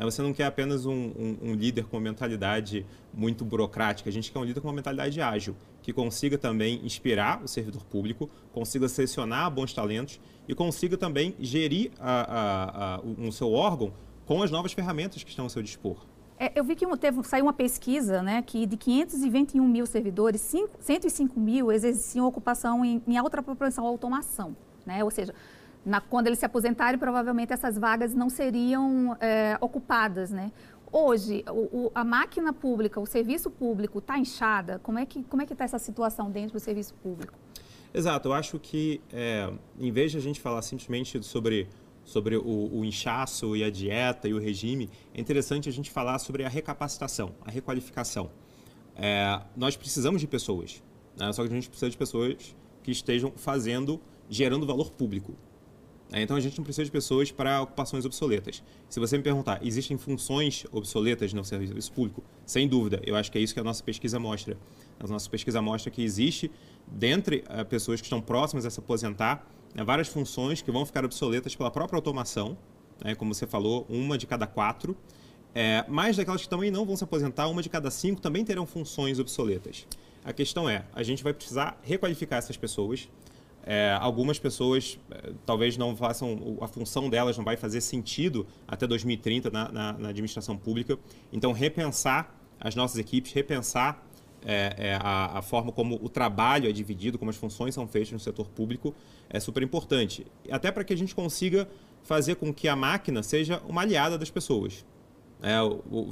Você 0.00 0.22
não 0.22 0.32
quer 0.32 0.46
apenas 0.46 0.86
um, 0.86 0.92
um, 0.92 1.38
um, 1.42 1.54
líder 1.54 1.84
com 1.84 1.96
uma 1.96 2.02
mentalidade 2.02 2.84
muito 3.12 3.44
burocrática, 3.44 4.10
a 4.10 4.12
gente 4.12 4.32
quer 4.32 4.38
um 4.40 4.44
líder 4.44 4.60
com 4.60 4.66
uma 4.66 4.74
mentalidade 4.74 5.20
ágil, 5.20 5.54
que 5.82 5.92
consiga 5.92 6.36
também 6.36 6.80
inspirar 6.84 7.40
o 7.44 7.46
servidor 7.46 7.84
público, 7.84 8.28
consiga 8.52 8.88
selecionar 8.88 9.48
bons 9.52 9.72
talentos 9.72 10.18
e 10.48 10.54
consiga 10.54 10.96
também 10.96 11.36
gerir 11.38 11.92
a, 12.00 12.22
a, 12.22 12.94
a, 12.96 13.00
o, 13.02 13.28
o 13.28 13.32
seu 13.32 13.52
órgão 13.52 13.92
com 14.26 14.42
as 14.42 14.50
novas 14.50 14.72
ferramentas 14.72 15.22
que 15.22 15.30
estão 15.30 15.44
ao 15.44 15.50
seu 15.50 15.62
dispor. 15.62 16.04
É, 16.38 16.52
eu 16.58 16.64
vi 16.64 16.74
que 16.74 16.84
teve, 16.96 17.22
saiu 17.24 17.44
uma 17.44 17.52
pesquisa 17.52 18.22
né, 18.22 18.42
que 18.42 18.66
de 18.66 18.76
521 18.76 19.66
mil 19.66 19.86
servidores, 19.86 20.40
5, 20.40 20.70
105 20.80 21.38
mil 21.38 21.70
exerciam 21.70 22.26
ocupação 22.26 22.84
em, 22.84 23.02
em 23.06 23.16
alta 23.16 23.42
proporção 23.42 23.86
automação. 23.86 24.56
né? 24.84 25.04
Ou 25.04 25.10
seja, 25.10 25.32
na, 25.84 26.00
quando 26.00 26.26
eles 26.26 26.38
se 26.38 26.46
aposentarem, 26.46 26.98
provavelmente 26.98 27.52
essas 27.52 27.78
vagas 27.78 28.14
não 28.14 28.28
seriam 28.28 29.16
é, 29.20 29.56
ocupadas, 29.60 30.30
né? 30.30 30.50
Hoje, 30.90 31.44
o, 31.48 31.86
o, 31.86 31.92
a 31.94 32.04
máquina 32.04 32.52
pública, 32.52 33.00
o 33.00 33.06
serviço 33.06 33.50
público 33.50 33.98
está 33.98 34.16
inchada? 34.16 34.78
Como 34.80 34.98
é 34.98 35.04
que 35.04 35.24
como 35.24 35.42
é 35.42 35.44
está 35.44 35.64
essa 35.64 35.78
situação 35.78 36.30
dentro 36.30 36.52
do 36.52 36.60
serviço 36.60 36.94
público? 36.94 37.34
Exato, 37.92 38.28
eu 38.28 38.32
acho 38.32 38.58
que 38.58 39.00
é, 39.12 39.52
em 39.78 39.92
vez 39.92 40.10
de 40.12 40.18
a 40.18 40.20
gente 40.20 40.40
falar 40.40 40.62
simplesmente 40.62 41.22
sobre 41.22 41.68
sobre 42.04 42.36
o, 42.36 42.70
o, 42.72 42.84
inchaço 42.84 43.56
e 43.56 43.64
a 43.64 43.70
dieta 43.70 44.28
e 44.28 44.34
o 44.34 44.38
regime, 44.38 44.90
é 45.14 45.20
interessante 45.20 45.68
a 45.68 45.72
gente 45.72 45.90
falar 45.90 46.18
sobre 46.18 46.44
a 46.44 46.48
recapacitação, 46.48 47.34
a 47.40 47.50
requalificação. 47.50 48.30
É, 48.94 49.40
nós 49.56 49.76
precisamos 49.76 50.20
de 50.20 50.26
pessoas, 50.26 50.82
né? 51.16 51.32
só 51.32 51.42
que 51.42 51.50
a 51.50 51.54
gente 51.54 51.68
precisa 51.68 51.90
de 51.90 51.96
pessoas 51.96 52.54
que 52.82 52.90
estejam 52.90 53.32
fazendo, 53.34 54.00
gerando 54.28 54.66
valor 54.66 54.90
público. 54.92 55.34
É, 56.12 56.22
então 56.22 56.36
a 56.36 56.40
gente 56.40 56.56
não 56.56 56.64
precisa 56.64 56.84
de 56.84 56.90
pessoas 56.90 57.32
para 57.32 57.62
ocupações 57.62 58.04
obsoletas. 58.04 58.62
Se 58.88 59.00
você 59.00 59.16
me 59.16 59.24
perguntar, 59.24 59.64
existem 59.66 59.96
funções 59.96 60.66
obsoletas 60.70 61.32
no 61.32 61.44
serviço 61.44 61.90
público? 61.92 62.22
Sem 62.46 62.68
dúvida, 62.68 63.00
eu 63.04 63.16
acho 63.16 63.32
que 63.32 63.38
é 63.38 63.40
isso 63.40 63.54
que 63.54 63.58
a 63.58 63.64
nossa 63.64 63.82
pesquisa 63.82 64.18
mostra. 64.20 64.56
A 65.00 65.06
nossa 65.08 65.28
pesquisa 65.28 65.60
mostra 65.60 65.90
que 65.90 66.02
existe, 66.02 66.50
dentre 66.86 67.42
uh, 67.48 67.64
pessoas 67.64 68.00
que 68.00 68.06
estão 68.06 68.20
próximas 68.20 68.64
a 68.64 68.70
se 68.70 68.78
aposentar, 68.78 69.44
né, 69.74 69.82
várias 69.84 70.08
funções 70.08 70.62
que 70.62 70.70
vão 70.70 70.86
ficar 70.86 71.04
obsoletas 71.04 71.54
pela 71.56 71.70
própria 71.70 71.96
automação, 71.96 72.56
né, 73.04 73.14
como 73.14 73.34
você 73.34 73.46
falou, 73.46 73.84
uma 73.88 74.16
de 74.16 74.26
cada 74.26 74.46
quatro. 74.46 74.96
É, 75.54 75.84
mais 75.88 76.16
daquelas 76.16 76.42
que 76.42 76.48
também 76.48 76.70
não 76.70 76.84
vão 76.84 76.96
se 76.96 77.04
aposentar, 77.04 77.48
uma 77.48 77.62
de 77.62 77.68
cada 77.68 77.90
cinco 77.90 78.20
também 78.20 78.44
terão 78.44 78.66
funções 78.66 79.18
obsoletas. 79.18 79.86
A 80.24 80.32
questão 80.32 80.68
é, 80.68 80.84
a 80.92 81.02
gente 81.02 81.22
vai 81.22 81.32
precisar 81.32 81.78
requalificar 81.82 82.38
essas 82.38 82.56
pessoas. 82.56 83.08
É, 83.66 83.96
algumas 84.00 84.38
pessoas 84.38 84.98
é, 85.10 85.32
talvez 85.46 85.76
não 85.76 85.96
façam, 85.96 86.58
a 86.60 86.68
função 86.68 87.08
delas 87.08 87.36
não 87.36 87.44
vai 87.44 87.56
fazer 87.56 87.80
sentido 87.80 88.46
até 88.66 88.86
2030 88.86 89.50
na, 89.50 89.70
na, 89.70 89.92
na 89.92 90.08
administração 90.08 90.56
pública. 90.56 90.98
Então, 91.32 91.52
repensar 91.52 92.34
as 92.60 92.74
nossas 92.74 92.98
equipes, 92.98 93.32
repensar 93.32 94.02
é, 94.44 94.74
é, 94.76 94.98
a, 95.00 95.38
a, 95.38 95.42
forma 95.42 95.72
como 95.72 95.98
o 96.02 96.08
trabalho 96.08 96.68
é 96.68 96.72
dividido, 96.72 97.18
como 97.18 97.30
as 97.30 97.36
funções 97.36 97.74
são 97.74 97.88
feitas 97.88 98.12
no 98.12 98.20
setor 98.20 98.48
público, 98.48 98.94
é 99.28 99.40
super 99.40 99.62
importante. 99.62 100.26
Até 100.50 100.70
para 100.70 100.84
que 100.84 100.92
a 100.92 100.96
gente 100.96 101.14
consiga 101.14 101.68
fazer 102.02 102.36
com 102.36 102.52
que 102.52 102.68
a 102.68 102.76
máquina 102.76 103.22
seja 103.22 103.62
uma 103.66 103.80
aliada 103.80 104.18
das 104.18 104.30
pessoas. 104.30 104.84
É, 105.42 105.56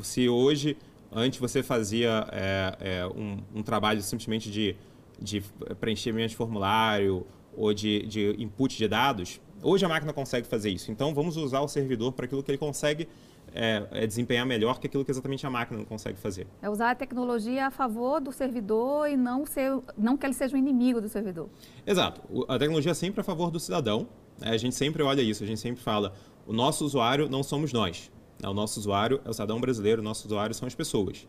se 0.03 0.29
hoje, 0.29 0.77
antes 1.11 1.39
você 1.39 1.63
fazia 1.63 2.27
é, 2.33 2.77
é, 2.81 3.07
um, 3.07 3.39
um, 3.55 3.63
trabalho 3.63 4.03
simplesmente 4.03 4.51
de, 4.51 4.75
de 5.21 5.43
preenchimento 5.79 6.31
de 6.31 6.37
formulário 6.37 7.27
ou 7.55 7.73
de, 7.75 8.07
de 8.07 8.35
input 8.39 8.77
de 8.77 8.89
dados, 8.89 9.41
hoje 9.63 9.85
a 9.85 9.89
máquina 9.89 10.13
consegue 10.13 10.47
fazer 10.47 10.71
isso. 10.71 10.91
Então 10.91 11.15
vamos 11.15 11.37
usar 11.37 11.61
o 11.61 11.69
servidor 11.69 12.13
para 12.13 12.25
aquilo 12.25 12.43
que 12.43 12.51
ele 12.51 12.59
consegue 12.59 13.07
é, 13.55 13.87
é, 13.91 14.07
desempenhar 14.07 14.47
melhor 14.47 14.79
que 14.79 14.87
aquilo 14.87 15.05
que 15.05 15.11
exatamente 15.11 15.47
a 15.47 15.51
máquina 15.51 15.79
não 15.79 15.85
consegue 15.85 16.19
fazer. 16.19 16.47
É 16.61 16.69
usar 16.69 16.91
a 16.91 16.95
tecnologia 16.95 17.67
a 17.67 17.71
favor 17.71 18.21
do 18.21 18.33
servidor 18.33 19.09
e 19.09 19.17
não, 19.17 19.45
ser, 19.47 19.79
não 19.97 20.17
que 20.17 20.27
ele 20.27 20.35
seja 20.35 20.57
um 20.57 20.59
inimigo 20.59 21.01
do 21.01 21.09
servidor. 21.09 21.49
Exato. 21.87 22.21
A 22.49 22.59
tecnologia 22.59 22.93
é 22.93 22.95
sempre 22.95 23.21
a 23.21 23.25
favor 23.25 23.51
do 23.51 23.61
cidadão. 23.61 24.09
Né? 24.41 24.51
A 24.51 24.57
gente 24.57 24.75
sempre 24.75 25.03
olha 25.03 25.23
isso, 25.23 25.45
a 25.45 25.47
gente 25.47 25.61
sempre 25.61 25.83
fala, 25.83 26.13
o 26.47 26.53
nosso 26.53 26.85
usuário 26.85 27.29
não 27.29 27.43
somos 27.43 27.73
nós. 27.73 28.11
Né? 28.43 28.49
O 28.49 28.55
nosso 28.55 28.81
usuário 28.81 29.21
é 29.25 29.31
o 29.31 29.33
cidadão 29.33 29.61
brasileiro, 29.61 30.01
o 30.01 30.05
nosso 30.05 30.27
usuário 30.27 30.55
são 30.55 30.67
as 30.67 30.75
pessoas. 30.75 31.27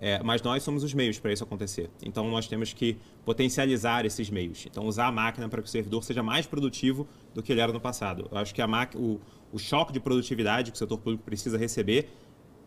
É, 0.00 0.22
mas 0.22 0.40
nós 0.42 0.62
somos 0.62 0.84
os 0.84 0.94
meios 0.94 1.18
para 1.18 1.32
isso 1.32 1.42
acontecer. 1.42 1.90
Então 2.02 2.30
nós 2.30 2.46
temos 2.46 2.72
que 2.72 2.96
potencializar 3.24 4.06
esses 4.06 4.30
meios. 4.30 4.64
Então 4.66 4.86
usar 4.86 5.08
a 5.08 5.12
máquina 5.12 5.48
para 5.48 5.60
que 5.60 5.68
o 5.68 5.70
servidor 5.70 6.04
seja 6.04 6.22
mais 6.22 6.46
produtivo 6.46 7.06
do 7.34 7.42
que 7.42 7.52
ele 7.52 7.60
era 7.60 7.72
no 7.72 7.80
passado. 7.80 8.28
Eu 8.30 8.38
acho 8.38 8.54
que 8.54 8.62
a 8.62 8.68
o, 8.94 9.20
o 9.52 9.58
choque 9.58 9.92
de 9.92 9.98
produtividade 9.98 10.70
que 10.70 10.76
o 10.76 10.78
setor 10.78 10.98
público 10.98 11.24
precisa 11.24 11.58
receber 11.58 12.08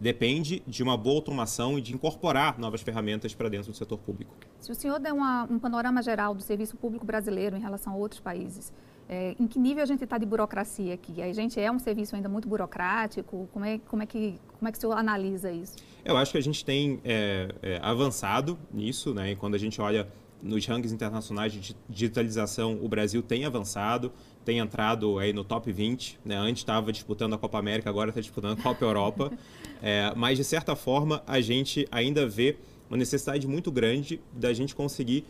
depende 0.02 0.64
de 0.66 0.82
uma 0.82 0.98
boa 0.98 1.18
automação 1.18 1.78
e 1.78 1.82
de 1.82 1.94
incorporar 1.94 2.58
novas 2.58 2.82
ferramentas 2.82 3.36
para 3.36 3.48
dentro 3.48 3.72
do 3.72 3.78
setor 3.78 4.00
público. 4.00 4.36
Se 4.60 4.72
o 4.72 4.76
senhor 4.76 5.00
der 5.00 5.14
uma, 5.14 5.44
um 5.44 5.60
panorama 5.60 6.02
geral 6.02 6.34
do 6.34 6.42
serviço 6.42 6.76
público 6.76 7.06
brasileiro 7.06 7.56
em 7.56 7.60
relação 7.60 7.94
a 7.94 7.96
outros 7.96 8.20
países, 8.20 8.74
é, 9.12 9.36
em 9.38 9.46
que 9.46 9.60
nível 9.60 9.84
a 9.84 9.86
gente 9.86 10.06
está 10.06 10.18
de 10.18 10.26
burocracia 10.26 10.94
aqui? 10.94 11.22
A 11.22 11.34
gente 11.34 11.60
é 11.60 11.70
um 11.70 11.78
serviço 11.78 12.16
ainda 12.16 12.30
muito 12.30 12.48
burocrático? 12.48 13.50
Como 13.52 13.66
é, 13.66 13.78
como 13.80 14.02
é, 14.02 14.06
que, 14.06 14.40
como 14.58 14.70
é 14.70 14.72
que 14.72 14.78
o 14.78 14.82
senhor 14.82 14.98
analisa 14.98 15.52
isso? 15.52 15.76
Eu 16.06 16.16
acho 16.16 16.32
que 16.32 16.38
a 16.38 16.42
gente 16.42 16.64
tem 16.64 17.02
é, 17.04 17.50
é, 17.62 17.80
avançado 17.84 18.58
nisso, 18.74 19.14
né? 19.14 19.32
E 19.32 19.36
quando 19.36 19.56
a 19.56 19.58
gente 19.58 19.82
olha 19.82 20.08
nos 20.42 20.66
rankings 20.66 20.94
internacionais 20.96 21.52
de 21.52 21.76
digitalização, 21.90 22.80
o 22.82 22.88
Brasil 22.88 23.22
tem 23.22 23.44
avançado, 23.44 24.14
tem 24.46 24.60
entrado 24.60 25.20
aí 25.20 25.34
no 25.34 25.44
top 25.44 25.70
20. 25.70 26.18
Né? 26.24 26.38
Antes 26.38 26.62
estava 26.62 26.90
disputando 26.94 27.34
a 27.34 27.38
Copa 27.38 27.60
América, 27.60 27.90
agora 27.90 28.12
está 28.12 28.22
disputando 28.22 28.58
a 28.58 28.64
Copa 28.64 28.86
Europa. 28.86 29.30
É, 29.84 30.14
mas, 30.16 30.38
de 30.38 30.44
certa 30.44 30.76
forma, 30.76 31.24
a 31.26 31.42
gente 31.42 31.88
ainda 31.92 32.28
vê 32.28 32.56
uma 32.88 32.96
necessidade 32.98 33.48
muito 33.48 33.72
grande 33.72 34.22
da 34.32 34.54
gente 34.54 34.76
conseguir 34.76 35.26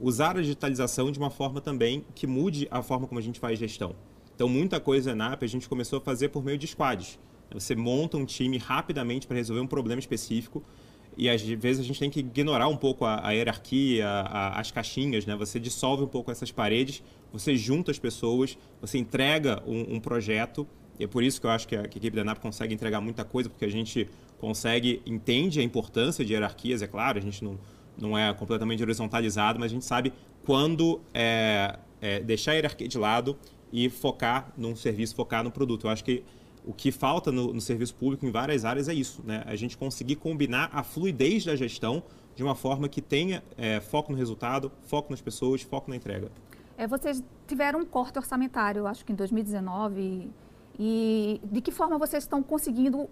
usar 0.00 0.36
a 0.36 0.40
digitalização 0.40 1.10
de 1.10 1.18
uma 1.18 1.30
forma 1.30 1.60
também 1.60 2.04
que 2.14 2.26
mude 2.26 2.68
a 2.70 2.82
forma 2.82 3.06
como 3.06 3.18
a 3.18 3.22
gente 3.22 3.38
faz 3.40 3.58
gestão. 3.58 3.94
Então, 4.34 4.48
muita 4.48 4.78
coisa 4.78 5.14
na 5.14 5.30
NAP 5.30 5.42
a 5.42 5.46
gente 5.48 5.68
começou 5.68 5.98
a 5.98 6.00
fazer 6.00 6.28
por 6.28 6.44
meio 6.44 6.56
de 6.56 6.66
squads. 6.66 7.18
Você 7.52 7.74
monta 7.74 8.16
um 8.16 8.24
time 8.24 8.58
rapidamente 8.58 9.26
para 9.26 9.36
resolver 9.36 9.60
um 9.60 9.66
problema 9.66 9.98
específico 9.98 10.62
e 11.16 11.28
às 11.28 11.42
vezes 11.42 11.80
a 11.80 11.84
gente 11.84 11.98
tem 11.98 12.08
que 12.08 12.20
ignorar 12.20 12.68
um 12.68 12.76
pouco 12.76 13.04
a, 13.04 13.26
a 13.26 13.32
hierarquia, 13.32 14.08
a, 14.08 14.60
as 14.60 14.70
caixinhas, 14.70 15.26
né? 15.26 15.34
Você 15.34 15.58
dissolve 15.58 16.04
um 16.04 16.06
pouco 16.06 16.30
essas 16.30 16.52
paredes, 16.52 17.02
você 17.32 17.56
junta 17.56 17.90
as 17.90 17.98
pessoas, 17.98 18.56
você 18.80 18.98
entrega 18.98 19.60
um, 19.66 19.96
um 19.96 20.00
projeto. 20.00 20.64
E 20.96 21.04
é 21.04 21.06
por 21.08 21.24
isso 21.24 21.40
que 21.40 21.46
eu 21.46 21.50
acho 21.50 21.66
que 21.66 21.74
a, 21.74 21.82
que 21.82 21.98
a 21.98 22.00
equipe 22.00 22.16
da 22.16 22.22
NAP 22.22 22.38
consegue 22.38 22.72
entregar 22.72 23.00
muita 23.00 23.24
coisa, 23.24 23.48
porque 23.48 23.64
a 23.64 23.70
gente 23.70 24.08
consegue, 24.38 25.02
entende 25.04 25.58
a 25.58 25.62
importância 25.64 26.24
de 26.24 26.32
hierarquias, 26.32 26.82
é 26.82 26.86
claro, 26.86 27.18
a 27.18 27.20
gente 27.20 27.42
não, 27.42 27.58
não 28.00 28.16
é 28.16 28.32
completamente 28.32 28.82
horizontalizado, 28.82 29.58
mas 29.58 29.70
a 29.70 29.74
gente 29.74 29.84
sabe 29.84 30.12
quando 30.44 31.00
é, 31.12 31.78
é, 32.00 32.20
deixar 32.20 32.52
a 32.52 32.54
hierarquia 32.54 32.88
de 32.88 32.98
lado 32.98 33.36
e 33.72 33.88
focar 33.90 34.52
num 34.56 34.74
serviço, 34.74 35.14
focar 35.14 35.44
no 35.44 35.50
produto. 35.50 35.86
Eu 35.86 35.90
acho 35.90 36.04
que 36.04 36.24
o 36.64 36.72
que 36.72 36.90
falta 36.90 37.32
no, 37.32 37.52
no, 37.52 37.60
serviço 37.60 37.94
público 37.94 38.26
em 38.26 38.30
várias 38.30 38.64
áreas 38.64 38.88
é 38.88 38.94
isso, 38.94 39.22
né? 39.24 39.42
A 39.46 39.56
gente 39.56 39.76
conseguir 39.76 40.16
combinar 40.16 40.70
a 40.72 40.82
fluidez 40.82 41.44
da 41.44 41.56
gestão 41.56 42.02
de 42.36 42.42
uma 42.42 42.54
forma 42.54 42.88
que 42.88 43.00
tenha 43.00 43.42
é, 43.56 43.80
foco 43.80 44.12
no 44.12 44.18
resultado, 44.18 44.70
foco 44.82 45.10
nas 45.10 45.20
pessoas, 45.20 45.62
foco 45.62 45.90
na 45.90 45.96
entrega. 45.96 46.30
É, 46.76 46.86
vocês 46.86 47.22
tiveram 47.46 47.80
um 47.80 47.84
corte 47.84 48.18
orçamentário, 48.18 48.86
acho 48.86 49.04
que 49.04 49.12
em 49.12 49.16
2019. 49.16 50.30
E 50.78 51.40
de 51.42 51.60
que 51.60 51.72
forma 51.72 51.98
vocês 51.98 52.22
estão 52.22 52.42
conseguindo 52.42 53.08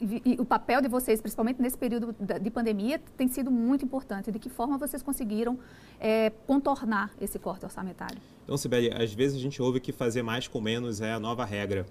e 0.00 0.36
o 0.40 0.44
papel 0.44 0.80
de 0.80 0.88
vocês, 0.88 1.20
principalmente 1.20 1.60
nesse 1.60 1.76
período 1.76 2.14
de 2.40 2.50
pandemia, 2.50 3.00
tem 3.16 3.28
sido 3.28 3.50
muito 3.50 3.84
importante. 3.84 4.32
De 4.32 4.38
que 4.38 4.48
forma 4.48 4.78
vocês 4.78 5.02
conseguiram 5.02 5.58
é, 5.98 6.30
contornar 6.46 7.12
esse 7.20 7.38
corte 7.38 7.64
orçamentário? 7.64 8.18
Então, 8.44 8.56
Sibeli, 8.56 8.90
às 8.92 9.12
vezes 9.12 9.36
a 9.36 9.40
gente 9.40 9.60
ouve 9.60 9.80
que 9.80 9.92
fazer 9.92 10.22
mais 10.22 10.48
com 10.48 10.60
menos 10.60 11.00
é 11.00 11.12
a 11.12 11.20
nova 11.20 11.44
regra. 11.44 11.86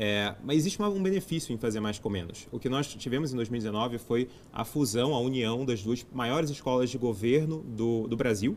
É, 0.00 0.36
mas 0.44 0.58
existe 0.58 0.80
um 0.80 1.02
benefício 1.02 1.52
em 1.52 1.58
fazer 1.58 1.80
mais 1.80 1.98
com 1.98 2.08
menos. 2.08 2.46
O 2.52 2.58
que 2.60 2.68
nós 2.68 2.86
tivemos 2.86 3.32
em 3.32 3.36
2019 3.36 3.98
foi 3.98 4.28
a 4.52 4.64
fusão, 4.64 5.12
a 5.12 5.18
união 5.18 5.64
das 5.64 5.82
duas 5.82 6.06
maiores 6.12 6.50
escolas 6.50 6.88
de 6.88 6.96
governo 6.96 7.64
do, 7.64 8.06
do 8.06 8.16
Brasil, 8.16 8.56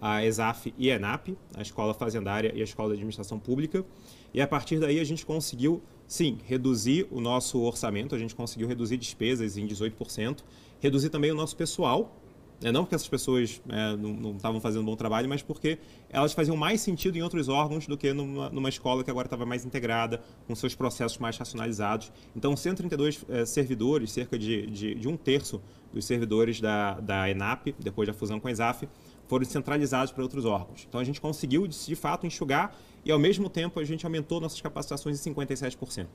a 0.00 0.24
ESAF 0.24 0.72
e 0.78 0.90
a 0.90 0.96
ENAP, 0.96 1.36
a 1.54 1.60
Escola 1.60 1.92
Fazendária 1.92 2.52
e 2.54 2.62
a 2.62 2.64
Escola 2.64 2.88
de 2.88 2.94
Administração 2.94 3.38
Pública. 3.38 3.84
E 4.32 4.40
a 4.40 4.46
partir 4.46 4.78
daí 4.80 4.98
a 4.98 5.04
gente 5.04 5.26
conseguiu, 5.26 5.82
sim, 6.08 6.38
reduzir 6.44 7.06
o 7.10 7.20
nosso 7.20 7.60
orçamento, 7.60 8.14
a 8.14 8.18
gente 8.18 8.34
conseguiu 8.34 8.66
reduzir 8.66 8.96
despesas 8.96 9.56
em 9.56 9.66
18%, 9.66 10.42
reduzir 10.80 11.10
também 11.10 11.30
o 11.30 11.34
nosso 11.34 11.54
pessoal, 11.54 12.16
é, 12.62 12.72
não 12.72 12.82
porque 12.82 12.96
essas 12.96 13.08
pessoas 13.08 13.62
é, 13.68 13.96
não 13.96 14.32
estavam 14.32 14.60
fazendo 14.60 14.82
um 14.82 14.84
bom 14.84 14.96
trabalho, 14.96 15.28
mas 15.28 15.42
porque 15.42 15.78
elas 16.10 16.32
faziam 16.32 16.56
mais 16.56 16.80
sentido 16.80 17.16
em 17.16 17.22
outros 17.22 17.48
órgãos 17.48 17.86
do 17.86 17.96
que 17.96 18.12
numa, 18.12 18.50
numa 18.50 18.68
escola 18.68 19.04
que 19.04 19.10
agora 19.10 19.26
estava 19.26 19.46
mais 19.46 19.64
integrada, 19.64 20.20
com 20.46 20.54
seus 20.56 20.74
processos 20.74 21.18
mais 21.18 21.36
racionalizados. 21.36 22.10
Então, 22.34 22.56
132 22.56 23.24
é, 23.28 23.44
servidores, 23.44 24.10
cerca 24.10 24.36
de, 24.36 24.66
de, 24.66 24.94
de, 24.96 25.08
um 25.08 25.16
terço 25.16 25.60
dos 25.92 26.04
servidores 26.04 26.60
da, 26.60 26.98
da 26.98 27.30
ENAP, 27.30 27.74
depois 27.78 28.08
da 28.08 28.14
fusão 28.14 28.40
com 28.40 28.48
a 28.48 28.50
ESAF, 28.50 28.88
foram 29.28 29.44
centralizados 29.44 30.10
para 30.10 30.22
outros 30.22 30.44
órgãos. 30.44 30.84
Então, 30.88 31.00
a 31.00 31.04
gente 31.04 31.20
conseguiu, 31.20 31.66
de 31.66 31.94
fato, 31.94 32.26
enxugar 32.26 32.76
e, 33.04 33.12
ao 33.12 33.18
mesmo 33.18 33.48
tempo, 33.48 33.78
a 33.78 33.84
gente 33.84 34.04
aumentou 34.04 34.40
nossas 34.40 34.60
capacitações 34.60 35.24
em 35.24 35.34
57%. 35.34 36.06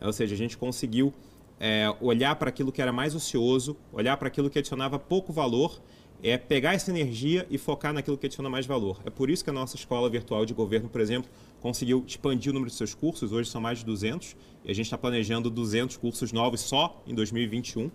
Ou 0.00 0.12
seja, 0.12 0.34
a 0.34 0.38
gente 0.38 0.56
conseguiu 0.56 1.12
é, 1.60 1.94
olhar 2.00 2.34
para 2.36 2.48
aquilo 2.48 2.72
que 2.72 2.80
era 2.80 2.92
mais 2.92 3.14
ocioso, 3.14 3.76
olhar 3.92 4.16
para 4.16 4.28
aquilo 4.28 4.48
que 4.48 4.58
adicionava 4.58 4.98
pouco 4.98 5.32
valor, 5.32 5.80
é 6.22 6.36
pegar 6.36 6.74
essa 6.74 6.90
energia 6.90 7.46
e 7.48 7.58
focar 7.58 7.92
naquilo 7.92 8.18
que 8.18 8.26
adiciona 8.26 8.48
mais 8.48 8.66
valor. 8.66 9.00
É 9.04 9.10
por 9.10 9.30
isso 9.30 9.44
que 9.44 9.50
a 9.50 9.52
nossa 9.52 9.76
escola 9.76 10.08
virtual 10.10 10.44
de 10.44 10.52
governo, 10.52 10.88
por 10.88 11.00
exemplo, 11.00 11.30
conseguiu 11.60 12.02
expandir 12.06 12.50
o 12.50 12.54
número 12.54 12.70
de 12.70 12.76
seus 12.76 12.94
cursos, 12.94 13.30
hoje 13.32 13.48
são 13.50 13.60
mais 13.60 13.78
de 13.78 13.84
200, 13.84 14.36
e 14.64 14.70
a 14.70 14.74
gente 14.74 14.86
está 14.86 14.98
planejando 14.98 15.48
200 15.48 15.96
cursos 15.96 16.32
novos 16.32 16.60
só 16.60 17.00
em 17.06 17.14
2021, 17.14 17.90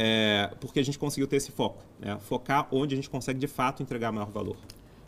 é, 0.00 0.54
porque 0.60 0.78
a 0.78 0.84
gente 0.84 0.96
conseguiu 0.96 1.26
ter 1.26 1.36
esse 1.36 1.50
foco, 1.50 1.82
né? 1.98 2.16
focar 2.20 2.68
onde 2.70 2.94
a 2.94 2.96
gente 2.96 3.10
consegue 3.10 3.40
de 3.40 3.48
fato 3.48 3.82
entregar 3.82 4.12
maior 4.12 4.30
valor. 4.30 4.56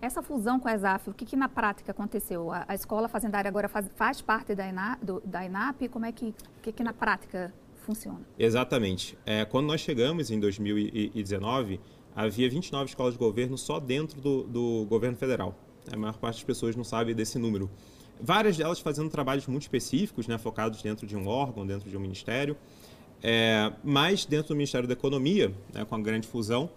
Essa 0.03 0.21
fusão 0.21 0.59
com 0.59 0.67
a 0.67 0.75
ESAF, 0.75 1.11
o 1.11 1.15
que, 1.15 1.25
que 1.25 1.37
na 1.37 1.49
prática 1.49 1.93
aconteceu? 1.93 2.51
A, 2.51 2.65
a 2.67 2.75
escola 2.75 3.07
fazendária 3.07 3.49
agora 3.49 3.69
faz, 3.69 3.89
faz 3.95 4.21
parte 4.21 4.53
da, 4.53 4.67
ENA, 4.67 4.99
do, 5.01 5.23
da 5.25 5.45
ENAP? 5.45 5.89
Como 5.91 6.07
é 6.07 6.11
que, 6.11 6.35
que, 6.61 6.73
que 6.73 6.83
na 6.83 6.93
prática 6.93 7.55
funciona? 7.87 8.21
Exatamente. 8.37 9.17
É, 9.25 9.45
quando 9.45 9.67
nós 9.67 9.81
chegamos 9.81 10.29
em 10.33 10.41
2019, 10.41 11.79
havia 12.17 12.51
29 12.51 12.87
escolas 12.87 13.13
de 13.13 13.19
governo 13.19 13.57
só 13.57 13.79
dentro 13.79 14.21
do, 14.21 14.43
do 14.43 14.87
governo 14.89 15.17
federal. 15.17 15.55
A 15.93 15.97
maior 15.97 16.19
parte 16.19 16.37
das 16.37 16.45
pessoas 16.45 16.75
não 16.75 16.83
sabe 16.83 17.15
desse 17.15 17.39
número. 17.39 17.71
Várias 18.21 18.57
delas 18.57 18.81
fazendo 18.81 19.09
trabalhos 19.09 19.47
muito 19.47 19.63
específicos, 19.63 20.27
né, 20.27 20.37
focados 20.37 20.83
dentro 20.83 21.07
de 21.07 21.17
um 21.17 21.29
órgão, 21.29 21.65
dentro 21.65 21.89
de 21.89 21.97
um 21.97 22.01
ministério. 22.01 22.57
É, 23.23 23.73
mas 23.85 24.25
dentro 24.25 24.49
do 24.49 24.57
Ministério 24.57 24.87
da 24.87 24.95
Economia, 24.95 25.53
né, 25.73 25.85
com 25.85 25.95
a 25.95 26.01
grande 26.01 26.27
fusão, 26.27 26.71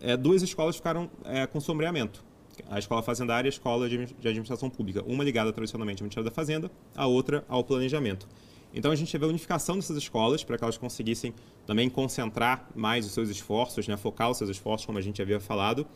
é, 0.00 0.16
duas 0.16 0.42
escolas 0.42 0.76
ficaram 0.76 1.10
é, 1.24 1.46
com 1.46 1.60
sombreamento 1.60 2.24
a 2.68 2.78
Escola 2.78 3.02
Fazendária 3.02 3.48
e 3.48 3.48
a 3.48 3.50
Escola 3.50 3.88
de 3.88 4.28
Administração 4.28 4.68
Pública. 4.68 5.02
Uma 5.06 5.24
ligada 5.24 5.52
tradicionalmente 5.52 6.02
ao 6.02 6.04
Ministério 6.04 6.28
da 6.28 6.34
Fazenda, 6.34 6.70
a 6.94 7.06
outra 7.06 7.44
ao 7.48 7.64
Planejamento. 7.64 8.28
Então 8.72 8.92
a 8.92 8.96
gente 8.96 9.10
teve 9.10 9.24
a 9.24 9.28
unificação 9.28 9.76
dessas 9.76 9.96
escolas 9.96 10.44
para 10.44 10.56
que 10.56 10.64
elas 10.64 10.78
conseguissem 10.78 11.34
também 11.66 11.90
concentrar 11.90 12.68
mais 12.74 13.04
os 13.04 13.12
seus 13.12 13.28
esforços, 13.28 13.88
né, 13.88 13.96
focar 13.96 14.30
os 14.30 14.38
seus 14.38 14.50
esforços, 14.50 14.86
como 14.86 14.98
a 14.98 15.02
gente 15.02 15.20
havia 15.20 15.40
falado. 15.40 15.86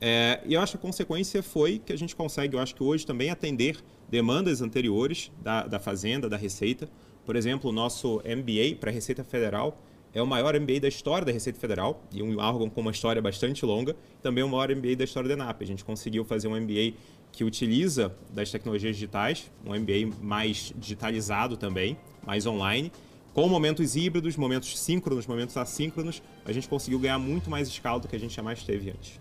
É, 0.00 0.40
e 0.46 0.54
eu 0.54 0.60
acho 0.60 0.72
que 0.72 0.78
a 0.78 0.80
consequência 0.80 1.42
foi 1.42 1.78
que 1.78 1.92
a 1.92 1.96
gente 1.96 2.14
consegue, 2.14 2.56
eu 2.56 2.60
acho 2.60 2.74
que 2.74 2.82
hoje 2.82 3.06
também 3.06 3.30
atender 3.30 3.78
demandas 4.08 4.60
anteriores 4.60 5.30
da, 5.42 5.66
da 5.66 5.78
Fazenda, 5.78 6.28
da 6.28 6.36
Receita. 6.36 6.88
Por 7.24 7.36
exemplo, 7.36 7.70
o 7.70 7.72
nosso 7.72 8.22
MBA 8.24 8.76
para 8.78 8.90
a 8.90 8.92
Receita 8.92 9.22
Federal 9.22 9.76
é 10.12 10.20
o 10.20 10.26
maior 10.26 10.58
MBA 10.58 10.80
da 10.80 10.88
história 10.88 11.24
da 11.24 11.32
Receita 11.32 11.58
Federal 11.58 12.02
e 12.12 12.22
um 12.22 12.38
órgão 12.38 12.68
com 12.68 12.80
uma 12.80 12.90
história 12.90 13.22
bastante 13.22 13.64
longa. 13.64 13.94
Também 14.22 14.42
é 14.42 14.44
o 14.44 14.48
maior 14.48 14.74
MBA 14.74 14.96
da 14.96 15.04
história 15.04 15.28
da 15.28 15.34
ENAP. 15.34 15.62
A 15.62 15.66
gente 15.66 15.84
conseguiu 15.84 16.24
fazer 16.24 16.48
um 16.48 16.60
MBA 16.60 16.94
que 17.32 17.44
utiliza 17.44 18.12
das 18.30 18.50
tecnologias 18.50 18.96
digitais, 18.96 19.50
um 19.64 19.72
MBA 19.72 20.16
mais 20.20 20.72
digitalizado 20.76 21.56
também, 21.56 21.96
mais 22.26 22.44
online, 22.44 22.90
com 23.32 23.48
momentos 23.48 23.94
híbridos, 23.94 24.36
momentos 24.36 24.78
síncronos, 24.78 25.26
momentos 25.26 25.56
assíncronos. 25.56 26.20
A 26.44 26.52
gente 26.52 26.68
conseguiu 26.68 26.98
ganhar 26.98 27.18
muito 27.18 27.48
mais 27.48 27.68
escala 27.68 28.00
do 28.00 28.08
que 28.08 28.16
a 28.16 28.18
gente 28.18 28.34
jamais 28.34 28.64
teve 28.64 28.90
antes. 28.90 29.20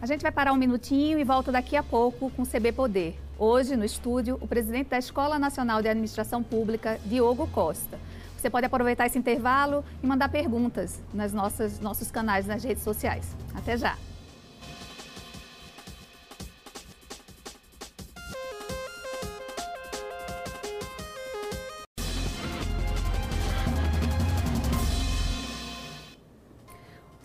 A 0.00 0.06
gente 0.06 0.20
vai 0.20 0.30
parar 0.30 0.52
um 0.52 0.56
minutinho 0.56 1.18
e 1.18 1.24
volta 1.24 1.50
daqui 1.50 1.74
a 1.74 1.82
pouco 1.82 2.30
com 2.30 2.42
o 2.42 2.46
CB 2.46 2.72
Poder. 2.72 3.18
Hoje, 3.38 3.76
no 3.76 3.84
estúdio, 3.84 4.38
o 4.42 4.46
presidente 4.46 4.88
da 4.88 4.98
Escola 4.98 5.38
Nacional 5.38 5.80
de 5.80 5.88
Administração 5.88 6.42
Pública, 6.42 7.00
Diogo 7.06 7.46
Costa. 7.48 7.98
Você 8.36 8.50
pode 8.50 8.66
aproveitar 8.66 9.06
esse 9.06 9.18
intervalo 9.18 9.82
e 10.02 10.06
mandar 10.06 10.28
perguntas 10.28 11.02
nossas 11.32 11.80
nossos 11.80 12.10
canais 12.10 12.46
nas 12.46 12.62
redes 12.62 12.82
sociais. 12.82 13.34
Até 13.54 13.76
já! 13.78 13.96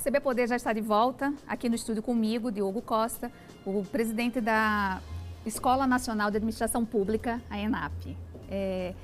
CB 0.04 0.20
Poder 0.20 0.48
já 0.48 0.56
está 0.56 0.74
de 0.74 0.82
volta 0.82 1.32
aqui 1.48 1.70
no 1.70 1.76
estúdio 1.76 2.02
comigo, 2.02 2.52
Diogo 2.52 2.82
Costa, 2.82 3.32
o 3.64 3.84
presidente 3.84 4.42
da 4.42 5.00
Escola 5.46 5.86
Nacional 5.86 6.32
de 6.32 6.38
Administração 6.38 6.84
Pública, 6.84 7.40
a 7.48 7.60
ENAP. 7.60 8.18
É, 8.50 8.96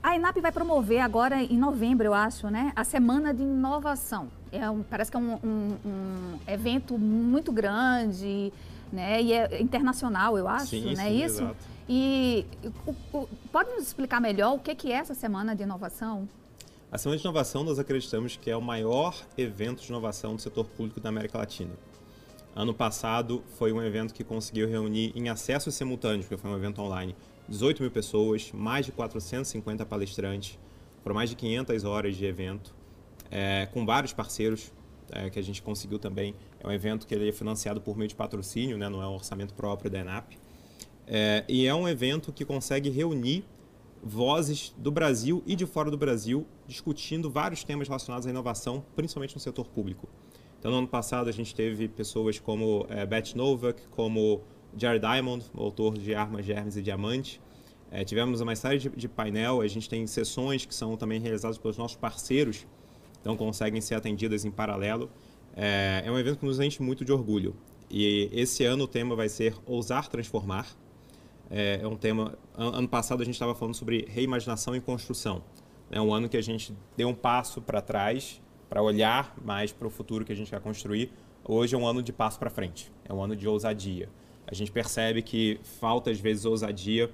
a 0.00 0.14
ENAP 0.14 0.40
vai 0.40 0.52
promover 0.52 1.00
agora 1.00 1.42
em 1.42 1.58
novembro, 1.58 2.06
eu 2.06 2.14
acho, 2.14 2.48
né, 2.48 2.72
a 2.76 2.84
Semana 2.84 3.34
de 3.34 3.42
Inovação. 3.42 4.28
É 4.52 4.70
um, 4.70 4.84
parece 4.84 5.10
que 5.10 5.16
é 5.16 5.20
um, 5.20 5.34
um, 5.42 5.76
um, 5.84 6.38
evento 6.46 6.96
muito 6.96 7.50
grande, 7.50 8.52
né, 8.92 9.20
e 9.20 9.32
é 9.32 9.60
internacional, 9.60 10.38
eu 10.38 10.46
acho, 10.46 10.66
sim, 10.66 10.94
né, 10.94 11.08
sim, 11.08 11.24
isso? 11.24 11.42
Exato. 11.42 11.56
E 11.88 12.46
o, 12.86 13.18
o, 13.18 13.28
pode 13.50 13.70
nos 13.70 13.88
explicar 13.88 14.20
melhor 14.20 14.54
o 14.54 14.60
que 14.60 14.92
é 14.92 14.94
essa 14.94 15.14
Semana 15.14 15.56
de 15.56 15.64
Inovação? 15.64 16.28
A 16.92 16.98
Semana 16.98 17.16
de 17.16 17.24
Inovação 17.24 17.64
nós 17.64 17.78
acreditamos 17.78 18.36
que 18.36 18.50
é 18.50 18.56
o 18.56 18.60
maior 18.60 19.16
evento 19.38 19.80
de 19.80 19.88
inovação 19.88 20.36
do 20.36 20.42
setor 20.42 20.66
público 20.66 21.00
da 21.00 21.08
América 21.08 21.38
Latina. 21.38 21.72
Ano 22.54 22.74
passado 22.74 23.42
foi 23.56 23.72
um 23.72 23.82
evento 23.82 24.12
que 24.12 24.22
conseguiu 24.22 24.68
reunir 24.68 25.10
em 25.14 25.30
acessos 25.30 25.74
simultâneos, 25.74 26.26
porque 26.26 26.36
foi 26.36 26.50
um 26.50 26.54
evento 26.54 26.82
online, 26.82 27.16
18 27.48 27.80
mil 27.82 27.90
pessoas, 27.90 28.52
mais 28.52 28.84
de 28.84 28.92
450 28.92 29.86
palestrantes, 29.86 30.58
foram 31.02 31.14
mais 31.14 31.30
de 31.30 31.36
500 31.36 31.82
horas 31.84 32.14
de 32.14 32.26
evento, 32.26 32.74
é, 33.30 33.66
com 33.72 33.86
vários 33.86 34.12
parceiros 34.12 34.70
é, 35.12 35.30
que 35.30 35.38
a 35.38 35.42
gente 35.42 35.62
conseguiu 35.62 35.98
também. 35.98 36.34
É 36.60 36.68
um 36.68 36.72
evento 36.72 37.06
que 37.06 37.14
ele 37.14 37.26
é 37.26 37.32
financiado 37.32 37.80
por 37.80 37.96
meio 37.96 38.08
de 38.08 38.14
patrocínio, 38.14 38.76
né, 38.76 38.90
não 38.90 39.02
é 39.02 39.08
um 39.08 39.14
orçamento 39.14 39.54
próprio 39.54 39.90
da 39.90 40.00
ENAP. 40.00 40.36
É, 41.06 41.42
e 41.48 41.66
é 41.66 41.74
um 41.74 41.88
evento 41.88 42.30
que 42.34 42.44
consegue 42.44 42.90
reunir 42.90 43.46
vozes 44.02 44.74
do 44.76 44.90
Brasil 44.90 45.42
e 45.46 45.54
de 45.54 45.64
fora 45.64 45.90
do 45.90 45.96
Brasil 45.96 46.46
discutindo 46.66 47.30
vários 47.30 47.62
temas 47.62 47.86
relacionados 47.86 48.26
à 48.26 48.30
inovação, 48.30 48.84
principalmente 48.96 49.34
no 49.34 49.40
setor 49.40 49.68
público. 49.68 50.08
Então, 50.58 50.70
no 50.70 50.78
ano 50.78 50.88
passado, 50.88 51.28
a 51.28 51.32
gente 51.32 51.54
teve 51.54 51.88
pessoas 51.88 52.38
como 52.38 52.86
é, 52.88 53.04
Beth 53.06 53.34
Novak, 53.34 53.82
como 53.90 54.42
Jared 54.76 55.00
Diamond, 55.00 55.44
autor 55.54 55.98
de 55.98 56.14
Armas, 56.14 56.44
Germes 56.44 56.76
e 56.76 56.82
Diamante. 56.82 57.40
É, 57.90 58.04
tivemos 58.04 58.40
uma 58.40 58.56
série 58.56 58.78
de, 58.78 58.88
de, 58.88 59.08
painel, 59.08 59.60
a 59.60 59.66
gente 59.66 59.88
tem 59.88 60.06
sessões 60.06 60.64
que 60.64 60.74
são 60.74 60.96
também 60.96 61.20
realizadas 61.20 61.58
pelos 61.58 61.76
nossos 61.76 61.96
parceiros, 61.96 62.66
então 63.20 63.36
conseguem 63.36 63.80
ser 63.80 63.96
atendidas 63.96 64.44
em 64.44 64.50
paralelo. 64.50 65.10
É, 65.54 66.02
é 66.06 66.10
um 66.10 66.18
evento 66.18 66.38
que 66.38 66.46
nos 66.46 66.58
enche 66.58 66.82
muito 66.82 67.04
de 67.04 67.12
orgulho. 67.12 67.54
E 67.90 68.30
esse 68.32 68.64
ano 68.64 68.84
o 68.84 68.88
tema 68.88 69.14
vai 69.14 69.28
ser 69.28 69.54
Ousar 69.66 70.08
Transformar. 70.08 70.66
É, 71.52 71.80
é 71.82 71.86
um 71.86 71.96
tema. 71.96 72.36
Ano 72.56 72.88
passado 72.88 73.22
a 73.22 73.24
gente 73.24 73.34
estava 73.34 73.54
falando 73.54 73.74
sobre 73.74 74.06
reimaginação 74.08 74.74
e 74.74 74.80
construção. 74.80 75.44
É 75.90 76.00
um 76.00 76.12
ano 76.12 76.28
que 76.28 76.36
a 76.36 76.42
gente 76.42 76.74
deu 76.96 77.08
um 77.08 77.14
passo 77.14 77.60
para 77.62 77.80
trás 77.80 78.40
para 78.68 78.82
olhar 78.82 79.36
mais 79.44 79.70
para 79.70 79.86
o 79.86 79.90
futuro 79.90 80.24
que 80.24 80.32
a 80.32 80.36
gente 80.36 80.50
quer 80.50 80.60
construir. 80.60 81.12
Hoje 81.44 81.74
é 81.74 81.78
um 81.78 81.86
ano 81.86 82.02
de 82.02 82.12
passo 82.12 82.38
para 82.38 82.48
frente. 82.48 82.90
É 83.04 83.12
um 83.12 83.22
ano 83.22 83.36
de 83.36 83.46
ousadia 83.46 84.08
a 84.46 84.54
gente 84.54 84.70
percebe 84.70 85.22
que 85.22 85.58
falta 85.80 86.10
às 86.10 86.20
vezes 86.20 86.44
ousadia 86.44 87.10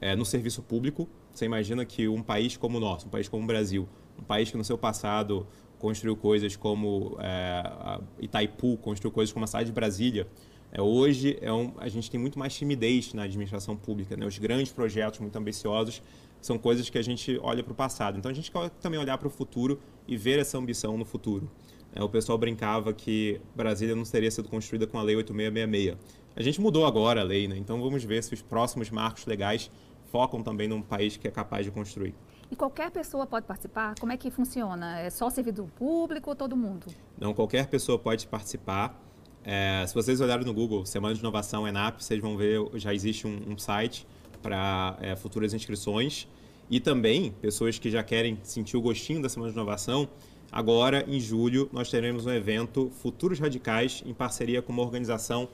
é, 0.00 0.14
no 0.14 0.24
serviço 0.24 0.62
público. 0.62 1.08
Você 1.32 1.44
imagina 1.44 1.84
que 1.84 2.08
um 2.08 2.22
país 2.22 2.56
como 2.56 2.78
o 2.78 2.80
nosso, 2.80 3.06
um 3.06 3.10
país 3.10 3.28
como 3.28 3.44
o 3.44 3.46
Brasil, 3.46 3.88
um 4.18 4.22
país 4.22 4.50
que 4.50 4.56
no 4.56 4.64
seu 4.64 4.78
passado 4.78 5.46
construiu 5.78 6.16
coisas 6.16 6.56
como 6.56 7.16
é, 7.20 8.00
Itaipu, 8.20 8.76
construiu 8.78 9.12
coisas 9.12 9.32
como 9.32 9.44
a 9.44 9.46
cidade 9.46 9.66
de 9.66 9.72
Brasília. 9.72 10.26
É, 10.70 10.82
hoje 10.82 11.38
é 11.40 11.52
um, 11.52 11.72
a 11.78 11.88
gente 11.88 12.10
tem 12.10 12.20
muito 12.20 12.38
mais 12.38 12.54
timidez 12.54 13.14
na 13.14 13.22
administração 13.22 13.76
pública. 13.76 14.16
Né? 14.16 14.26
Os 14.26 14.38
grandes 14.38 14.72
projetos 14.72 15.20
muito 15.20 15.36
ambiciosos 15.36 16.02
são 16.40 16.58
coisas 16.58 16.88
que 16.88 16.98
a 16.98 17.02
gente 17.02 17.38
olha 17.42 17.62
para 17.62 17.72
o 17.72 17.74
passado. 17.74 18.18
Então 18.18 18.30
a 18.30 18.34
gente 18.34 18.50
quer 18.50 18.70
também 18.70 19.00
olhar 19.00 19.18
para 19.18 19.28
o 19.28 19.30
futuro 19.30 19.80
e 20.06 20.16
ver 20.16 20.38
essa 20.38 20.58
ambição 20.58 20.96
no 20.96 21.04
futuro. 21.04 21.50
É, 21.94 22.02
o 22.02 22.08
pessoal 22.08 22.36
brincava 22.36 22.92
que 22.92 23.40
Brasília 23.56 23.96
não 23.96 24.04
teria 24.04 24.30
sido 24.30 24.48
construída 24.48 24.86
com 24.86 24.98
a 24.98 25.02
Lei 25.02 25.16
8666. 25.16 25.98
A 26.36 26.42
gente 26.42 26.60
mudou 26.60 26.86
agora 26.86 27.20
a 27.22 27.24
lei, 27.24 27.48
né? 27.48 27.56
então 27.56 27.80
vamos 27.82 28.04
ver 28.04 28.22
se 28.22 28.32
os 28.32 28.40
próximos 28.40 28.90
marcos 28.90 29.26
legais 29.26 29.72
focam 30.12 30.40
também 30.40 30.68
num 30.68 30.80
país 30.80 31.16
que 31.16 31.26
é 31.26 31.30
capaz 31.30 31.64
de 31.64 31.72
construir. 31.72 32.14
E 32.50 32.56
qualquer 32.56 32.90
pessoa 32.90 33.26
pode 33.26 33.44
participar? 33.44 33.94
Como 33.98 34.12
é 34.12 34.16
que 34.16 34.30
funciona? 34.30 35.00
É 35.00 35.10
só 35.10 35.28
servidor 35.28 35.68
público 35.70 36.30
ou 36.30 36.36
todo 36.36 36.56
mundo? 36.56 36.86
Não, 37.18 37.34
qualquer 37.34 37.66
pessoa 37.66 37.98
pode 37.98 38.26
participar. 38.26 38.98
É, 39.44 39.84
se 39.86 39.94
vocês 39.94 40.20
olharem 40.20 40.44
no 40.44 40.52
Google, 40.52 40.84
Semana 40.84 41.14
de 41.14 41.20
Inovação 41.20 41.66
ENAP, 41.66 42.02
vocês 42.02 42.20
vão 42.20 42.36
ver, 42.36 42.60
já 42.74 42.92
existe 42.92 43.26
um, 43.26 43.52
um 43.52 43.58
site 43.58 44.06
para 44.42 44.96
é, 45.00 45.16
futuras 45.16 45.54
inscrições. 45.54 46.28
E 46.70 46.80
também, 46.80 47.32
pessoas 47.40 47.78
que 47.78 47.90
já 47.90 48.02
querem 48.02 48.38
sentir 48.42 48.76
o 48.76 48.80
gostinho 48.80 49.22
da 49.22 49.28
Semana 49.28 49.50
de 49.50 49.56
Inovação, 49.56 50.08
agora, 50.52 51.04
em 51.08 51.18
julho, 51.18 51.68
nós 51.72 51.90
teremos 51.90 52.26
um 52.26 52.30
evento 52.30 52.90
Futuros 53.00 53.38
Radicais, 53.38 54.02
em 54.04 54.12
parceria 54.12 54.60
com 54.60 54.72
uma 54.72 54.82
organização 54.82 55.48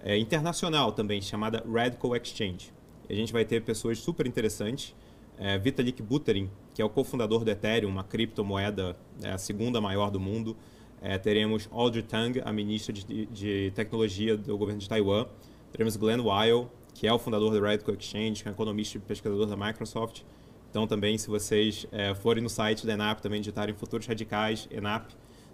é, 0.00 0.16
internacional 0.16 0.92
também, 0.92 1.20
chamada 1.20 1.64
Radical 1.68 2.16
Exchange. 2.16 2.72
A 3.08 3.14
gente 3.14 3.32
vai 3.32 3.44
ter 3.44 3.62
pessoas 3.62 3.98
super 3.98 4.26
interessantes. 4.26 4.94
É, 5.36 5.58
Vitalik 5.58 6.00
Buterin, 6.02 6.48
que 6.74 6.80
é 6.80 6.84
o 6.84 6.88
cofundador 6.88 7.44
do 7.44 7.50
Ethereum, 7.50 7.88
uma 7.88 8.04
criptomoeda, 8.04 8.96
é 9.22 9.30
a 9.30 9.38
segunda 9.38 9.80
maior 9.80 10.10
do 10.10 10.20
mundo. 10.20 10.56
É, 11.00 11.16
teremos 11.16 11.68
Audrey 11.72 12.02
Tang, 12.02 12.40
a 12.44 12.52
ministra 12.52 12.92
de, 12.92 13.26
de, 13.26 13.72
tecnologia 13.74 14.36
do 14.36 14.56
governo 14.56 14.80
de 14.80 14.88
Taiwan. 14.88 15.26
Teremos 15.72 15.96
Glenn 15.96 16.20
Weil, 16.20 16.70
que 16.94 17.06
é 17.06 17.12
o 17.12 17.18
fundador 17.18 17.52
do 17.52 17.60
Radical 17.60 17.94
Exchange, 17.94 18.42
que 18.42 18.48
é 18.48 18.52
economista 18.52 18.98
e 18.98 19.00
pesquisador 19.00 19.46
da 19.46 19.56
Microsoft. 19.56 20.22
Então, 20.70 20.86
também, 20.86 21.16
se 21.16 21.28
vocês 21.28 21.86
é, 21.90 22.14
forem 22.14 22.42
no 22.42 22.50
site 22.50 22.86
da 22.86 22.92
ENAP, 22.92 23.20
também 23.20 23.40
digitarem 23.40 23.74
Futuros 23.74 24.06
Radicais, 24.06 24.68
ENAP, 24.70 25.10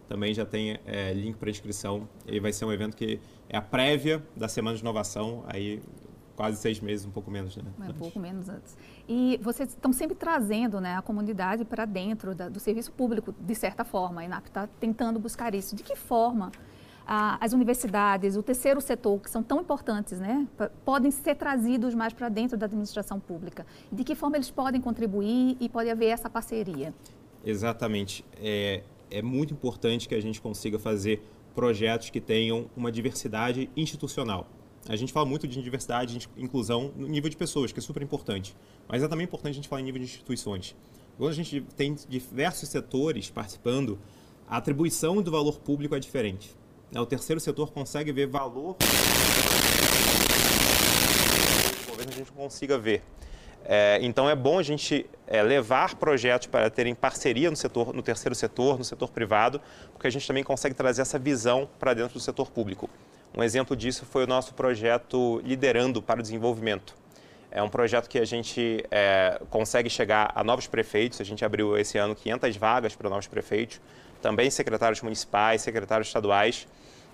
também 0.08 0.34
já 0.34 0.44
tem 0.44 0.78
é, 0.84 1.12
link 1.12 1.36
para 1.36 1.48
inscrição. 1.48 2.08
E 2.26 2.38
vai 2.40 2.52
ser 2.52 2.64
um 2.64 2.72
evento 2.72 2.96
que 2.96 3.20
é 3.48 3.56
a 3.56 3.62
prévia 3.62 4.22
da 4.36 4.48
Semana 4.48 4.76
de 4.76 4.82
Inovação, 4.82 5.44
aí 5.46 5.80
quase 6.36 6.58
seis 6.58 6.78
meses, 6.80 7.06
um 7.06 7.10
pouco 7.10 7.30
menos, 7.30 7.56
né? 7.56 7.64
É, 7.80 7.90
um 7.90 7.94
pouco 7.94 8.20
menos 8.20 8.48
antes. 8.48 8.76
E 9.08 9.40
vocês 9.42 9.70
estão 9.70 9.92
sempre 9.92 10.14
trazendo 10.14 10.80
né, 10.80 10.94
a 10.96 11.02
comunidade 11.02 11.64
para 11.64 11.86
dentro 11.86 12.34
da, 12.34 12.48
do 12.48 12.60
serviço 12.60 12.92
público, 12.92 13.34
de 13.40 13.54
certa 13.54 13.84
forma. 13.84 14.20
A 14.20 14.24
INAP 14.24 14.46
está 14.46 14.68
tentando 14.78 15.18
buscar 15.18 15.54
isso. 15.54 15.74
De 15.74 15.82
que 15.82 15.96
forma 15.96 16.52
as 17.08 17.52
universidades, 17.52 18.36
o 18.36 18.42
terceiro 18.42 18.80
setor, 18.80 19.20
que 19.20 19.30
são 19.30 19.40
tão 19.40 19.60
importantes, 19.60 20.18
né, 20.18 20.46
podem 20.84 21.12
ser 21.12 21.36
trazidos 21.36 21.94
mais 21.94 22.12
para 22.12 22.28
dentro 22.28 22.56
da 22.56 22.66
administração 22.66 23.20
pública? 23.20 23.64
De 23.90 24.02
que 24.02 24.14
forma 24.14 24.36
eles 24.36 24.50
podem 24.50 24.80
contribuir 24.80 25.56
e 25.60 25.68
pode 25.68 25.88
haver 25.88 26.08
essa 26.08 26.28
parceria? 26.28 26.92
Exatamente. 27.44 28.24
É, 28.38 28.82
é 29.08 29.22
muito 29.22 29.54
importante 29.54 30.08
que 30.08 30.16
a 30.16 30.20
gente 30.20 30.40
consiga 30.40 30.80
fazer 30.80 31.22
projetos 31.54 32.10
que 32.10 32.20
tenham 32.20 32.68
uma 32.76 32.90
diversidade 32.90 33.70
institucional. 33.76 34.48
A 34.88 34.94
gente 34.94 35.12
fala 35.12 35.26
muito 35.26 35.48
de 35.48 35.60
diversidade 35.60 36.28
e 36.36 36.42
inclusão 36.44 36.92
no 36.96 37.08
nível 37.08 37.28
de 37.28 37.36
pessoas, 37.36 37.72
que 37.72 37.80
é 37.80 37.82
super 37.82 38.02
importante. 38.02 38.56
Mas 38.86 39.02
é 39.02 39.08
também 39.08 39.24
importante 39.24 39.52
a 39.52 39.56
gente 39.56 39.68
falar 39.68 39.82
em 39.82 39.84
nível 39.84 39.98
de 39.98 40.04
instituições. 40.04 40.76
Quando 41.18 41.30
a 41.30 41.34
gente 41.34 41.60
tem 41.76 41.96
diversos 42.08 42.68
setores 42.68 43.28
participando, 43.28 43.98
a 44.46 44.58
atribuição 44.58 45.20
do 45.20 45.30
valor 45.30 45.58
público 45.58 45.96
é 45.96 45.98
diferente. 45.98 46.56
Né, 46.92 47.00
o 47.00 47.06
terceiro 47.06 47.40
setor 47.40 47.72
consegue 47.72 48.12
ver 48.12 48.28
valor. 48.28 48.76
Talvez 51.88 52.08
a 52.08 52.12
gente 52.12 52.30
consiga 52.30 52.78
ver. 52.78 53.02
É, 53.64 53.98
então 54.00 54.30
é 54.30 54.36
bom 54.36 54.60
a 54.60 54.62
gente 54.62 55.04
é, 55.26 55.42
levar 55.42 55.96
projetos 55.96 56.46
para 56.46 56.70
terem 56.70 56.94
parceria 56.94 57.50
no 57.50 57.56
setor, 57.56 57.92
no 57.92 58.02
terceiro 58.02 58.36
setor, 58.36 58.78
no 58.78 58.84
setor 58.84 59.10
privado, 59.10 59.60
porque 59.92 60.06
a 60.06 60.10
gente 60.10 60.24
também 60.24 60.44
consegue 60.44 60.76
trazer 60.76 61.02
essa 61.02 61.18
visão 61.18 61.68
para 61.76 61.92
dentro 61.92 62.14
do 62.14 62.20
setor 62.20 62.52
público. 62.52 62.88
Um 63.34 63.42
exemplo 63.42 63.76
disso 63.76 64.06
foi 64.06 64.24
o 64.24 64.26
nosso 64.26 64.54
projeto 64.54 65.40
Liderando 65.44 66.02
para 66.02 66.20
o 66.20 66.22
Desenvolvimento. 66.22 66.94
É 67.50 67.62
um 67.62 67.68
projeto 67.68 68.08
que 68.08 68.18
a 68.18 68.24
gente 68.24 68.84
é, 68.90 69.40
consegue 69.50 69.88
chegar 69.88 70.30
a 70.34 70.44
novos 70.44 70.66
prefeitos. 70.66 71.20
A 71.20 71.24
gente 71.24 71.44
abriu 71.44 71.76
esse 71.78 71.96
ano 71.96 72.14
500 72.14 72.56
vagas 72.56 72.94
para 72.94 73.08
novos 73.08 73.26
prefeitos, 73.26 73.80
também 74.20 74.50
secretários 74.50 75.00
municipais, 75.00 75.62
secretários 75.62 76.08
estaduais. 76.08 76.66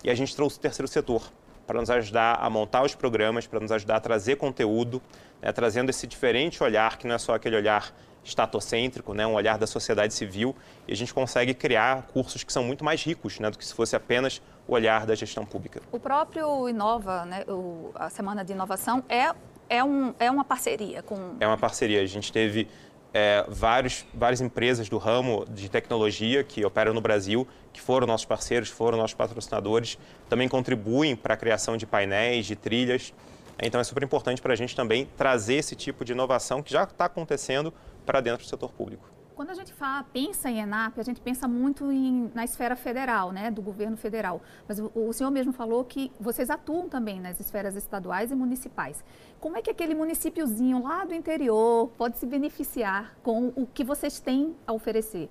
E 0.03 0.09
a 0.09 0.15
gente 0.15 0.35
trouxe 0.35 0.57
o 0.57 0.59
terceiro 0.59 0.87
setor 0.87 1.31
para 1.65 1.79
nos 1.79 1.89
ajudar 1.89 2.39
a 2.41 2.49
montar 2.49 2.83
os 2.83 2.93
programas, 2.93 3.47
para 3.47 3.59
nos 3.59 3.71
ajudar 3.71 3.95
a 3.95 3.99
trazer 3.99 4.35
conteúdo, 4.35 5.01
né, 5.41 5.51
trazendo 5.51 5.89
esse 5.89 6.05
diferente 6.05 6.61
olhar, 6.61 6.97
que 6.97 7.07
não 7.07 7.15
é 7.15 7.17
só 7.17 7.35
aquele 7.35 7.55
olhar 7.55 7.93
estatocêntrico, 8.23 9.13
né, 9.13 9.25
um 9.25 9.33
olhar 9.33 9.57
da 9.57 9.67
sociedade 9.67 10.13
civil, 10.13 10.55
e 10.87 10.93
a 10.93 10.95
gente 10.95 11.13
consegue 11.13 11.53
criar 11.53 12.03
cursos 12.13 12.43
que 12.43 12.51
são 12.51 12.63
muito 12.63 12.83
mais 12.83 13.03
ricos 13.03 13.39
né, 13.39 13.49
do 13.49 13.57
que 13.57 13.65
se 13.65 13.73
fosse 13.73 13.95
apenas 13.95 14.41
o 14.67 14.73
olhar 14.73 15.05
da 15.05 15.15
gestão 15.15 15.45
pública. 15.45 15.81
O 15.91 15.99
próprio 15.99 16.67
Inova, 16.69 17.25
né, 17.25 17.43
o, 17.47 17.91
a 17.95 18.09
Semana 18.09 18.43
de 18.43 18.53
Inovação, 18.53 19.03
é, 19.09 19.33
é, 19.69 19.83
um, 19.83 20.13
é 20.19 20.29
uma 20.29 20.43
parceria 20.43 21.01
com... 21.01 21.35
É 21.39 21.47
uma 21.47 21.57
parceria. 21.57 22.01
A 22.01 22.05
gente 22.05 22.31
teve 22.31 22.67
é, 23.13 23.45
vários, 23.47 24.05
várias 24.13 24.41
empresas 24.41 24.89
do 24.89 24.97
ramo 24.97 25.45
de 25.49 25.69
tecnologia 25.69 26.43
que 26.43 26.65
operam 26.65 26.93
no 26.93 27.01
Brasil, 27.01 27.47
que 27.71 27.79
foram 27.79 28.07
nossos 28.07 28.25
parceiros, 28.25 28.69
foram 28.69 28.97
nossos 28.97 29.13
patrocinadores, 29.13 29.97
também 30.27 30.49
contribuem 30.49 31.15
para 31.15 31.35
a 31.35 31.37
criação 31.37 31.77
de 31.77 31.85
painéis, 31.85 32.45
de 32.45 32.55
trilhas. 32.55 33.13
Então 33.61 33.79
é 33.79 33.83
super 33.83 34.01
importante 34.01 34.41
para 34.41 34.53
a 34.53 34.55
gente 34.55 34.75
também 34.75 35.07
trazer 35.15 35.55
esse 35.55 35.75
tipo 35.75 36.03
de 36.03 36.11
inovação 36.11 36.63
que 36.63 36.71
já 36.71 36.83
está 36.83 37.05
acontecendo 37.05 37.71
para 38.05 38.19
dentro 38.19 38.43
do 38.43 38.49
setor 38.49 38.71
público. 38.71 39.12
Quando 39.35 39.49
a 39.49 39.53
gente 39.55 39.73
fala, 39.73 40.03
pensa 40.03 40.49
em 40.49 40.59
ENAP, 40.59 40.99
a 40.99 41.03
gente 41.03 41.19
pensa 41.19 41.47
muito 41.47 41.91
em, 41.91 42.29
na 42.35 42.43
esfera 42.43 42.75
federal, 42.75 43.31
né, 43.31 43.49
do 43.49 43.61
governo 43.61 43.97
federal. 43.97 44.41
Mas 44.67 44.79
o, 44.79 44.91
o, 44.93 45.11
senhor 45.11 45.31
mesmo 45.31 45.51
falou 45.51 45.83
que 45.83 46.11
vocês 46.19 46.49
atuam 46.51 46.87
também 46.87 47.19
nas 47.19 47.39
esferas 47.39 47.75
estaduais 47.75 48.31
e 48.31 48.35
municipais. 48.35 49.03
Como 49.39 49.57
é 49.57 49.61
que 49.61 49.71
aquele 49.71 49.95
municípiozinho 49.95 50.83
lá 50.83 51.03
do 51.03 51.15
interior 51.15 51.89
pode 51.97 52.17
se 52.17 52.27
beneficiar 52.27 53.15
com 53.23 53.47
o 53.55 53.65
que 53.65 53.83
vocês 53.83 54.19
têm 54.19 54.55
a 54.67 54.73
oferecer? 54.73 55.29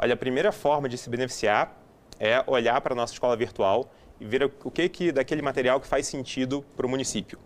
Olha, 0.00 0.14
a 0.14 0.16
primeira 0.16 0.52
forma 0.52 0.88
de 0.88 0.96
se 0.96 1.10
beneficiar 1.10 1.76
é 2.20 2.44
olhar 2.46 2.80
para 2.80 2.92
a 2.92 2.96
nossa 2.96 3.12
escola 3.12 3.36
virtual 3.36 3.90
e 4.20 4.24
ver 4.24 4.44
o 4.44 4.70
que, 4.70 4.88
que 4.88 5.12
daquele 5.12 5.42
material 5.42 5.80
que 5.80 5.86
faz 5.86 6.06
sentido 6.06 6.64
para 6.76 6.86
o 6.86 6.88
município. 6.88 7.38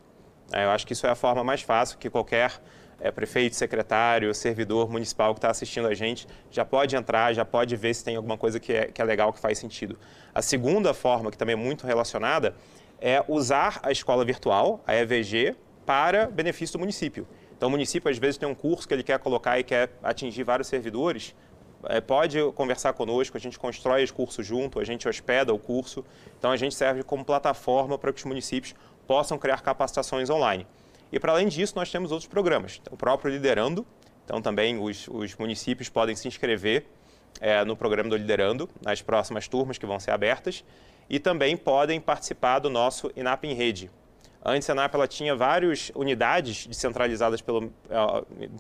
É, 0.53 0.65
eu 0.65 0.71
acho 0.71 0.87
que 0.87 0.93
isso 0.93 1.07
é 1.07 1.11
a 1.11 1.15
forma 1.15 1.43
mais 1.43 1.63
fácil 1.63 1.97
que 1.97 2.11
qualquer 2.11 2.61
é, 3.01 3.11
prefeito, 3.11 3.57
secretário, 3.57 4.33
servidor 4.35 4.91
municipal 4.91 5.35
que 5.35 5.39
está 5.39 5.51
assistindo 5.51 5.89
a 5.89 5.95
gente 5.95 6.27
já 6.51 6.65
pode 6.65 6.95
entrar, 6.95 7.33
já 7.33 7.45
pode 7.45 7.75
ver 7.77 7.95
se 7.95 8.05
tem 8.05 8.17
alguma 8.17 8.37
coisa 8.37 8.61
que 8.61 8.73
é, 8.73 8.87
que 8.87 9.01
é 9.01 9.05
legal, 9.05 9.33
que 9.33 9.41
faz 9.41 9.59
sentido. 9.59 9.99
A 10.35 10.43
segunda 10.43 10.93
forma, 10.93 11.31
que 11.31 11.39
também 11.39 11.55
é 11.55 11.57
muito 11.57 11.87
relacionada, 11.87 12.55
é 13.01 13.25
usar 13.27 13.81
a 13.83 13.91
escola 13.91 14.25
virtual, 14.25 14.83
a 14.87 14.95
EVG, 14.95 15.57
para 15.87 16.27
benefício 16.27 16.75
do 16.75 16.81
município. 16.81 17.27
Então, 17.57 17.69
o 17.69 17.71
município, 17.71 18.11
às 18.11 18.19
vezes, 18.19 18.39
tem 18.39 18.49
um 18.49 18.55
curso 18.55 18.87
que 18.87 18.95
ele 18.95 19.03
quer 19.03 19.19
colocar 19.19 19.59
e 19.59 19.65
quer 19.65 19.91
atingir 20.03 20.45
vários 20.45 20.69
servidores, 20.69 21.35
é, 21.85 22.01
pode 22.01 22.39
conversar 22.55 22.93
conosco, 22.93 23.37
a 23.37 23.41
gente 23.41 23.59
constrói 23.59 24.05
os 24.05 24.11
cursos 24.11 24.47
junto, 24.47 24.79
a 24.79 24.85
gente 24.85 25.09
hospeda 25.09 25.53
o 25.53 25.59
curso. 25.59 26.05
Então, 26.39 26.51
a 26.51 26.57
gente 26.57 26.75
serve 26.75 27.03
como 27.03 27.25
plataforma 27.25 27.99
para 27.99 28.13
que 28.13 28.19
os 28.19 28.25
municípios 28.25 28.75
possam 29.07 29.39
criar 29.39 29.63
capacitações 29.63 30.29
online. 30.29 30.67
E 31.13 31.19
para 31.19 31.33
além 31.33 31.49
disso, 31.49 31.75
nós 31.77 31.91
temos 31.91 32.13
outros 32.13 32.29
programas. 32.29 32.81
O 32.91 32.97
próprio 32.97 33.33
Liderando, 33.33 33.87
então 34.25 34.41
também 34.41 34.79
os, 34.79 35.09
os 35.09 35.35
municípios 35.37 35.89
podem 35.89 36.15
se 36.15 36.29
inscrever 36.29 36.87
é, 37.41 37.65
no 37.65 37.77
programa 37.77 38.09
do 38.09 38.17
Liderando, 38.17 38.69
nas 38.83 39.03
próximas 39.03 39.49
turmas 39.49 39.79
que 39.79 39.87
vão 39.87 39.99
ser 39.99 40.13
abertas, 40.13 40.65
e 41.09 41.19
também 41.19 41.57
podem 41.57 42.01
participar 42.01 42.61
do 42.61 42.71
nosso 42.71 43.11
INAP 43.17 43.45
em 43.45 43.55
Rede. 43.55 43.91
Antes 44.45 44.71
a 44.71 44.73
INAP 44.73 44.95
ela 44.95 45.09
tinha 45.09 45.35
várias 45.35 45.91
unidades 45.95 46.67
descentralizadas 46.67 47.43
pelo, 47.43 47.73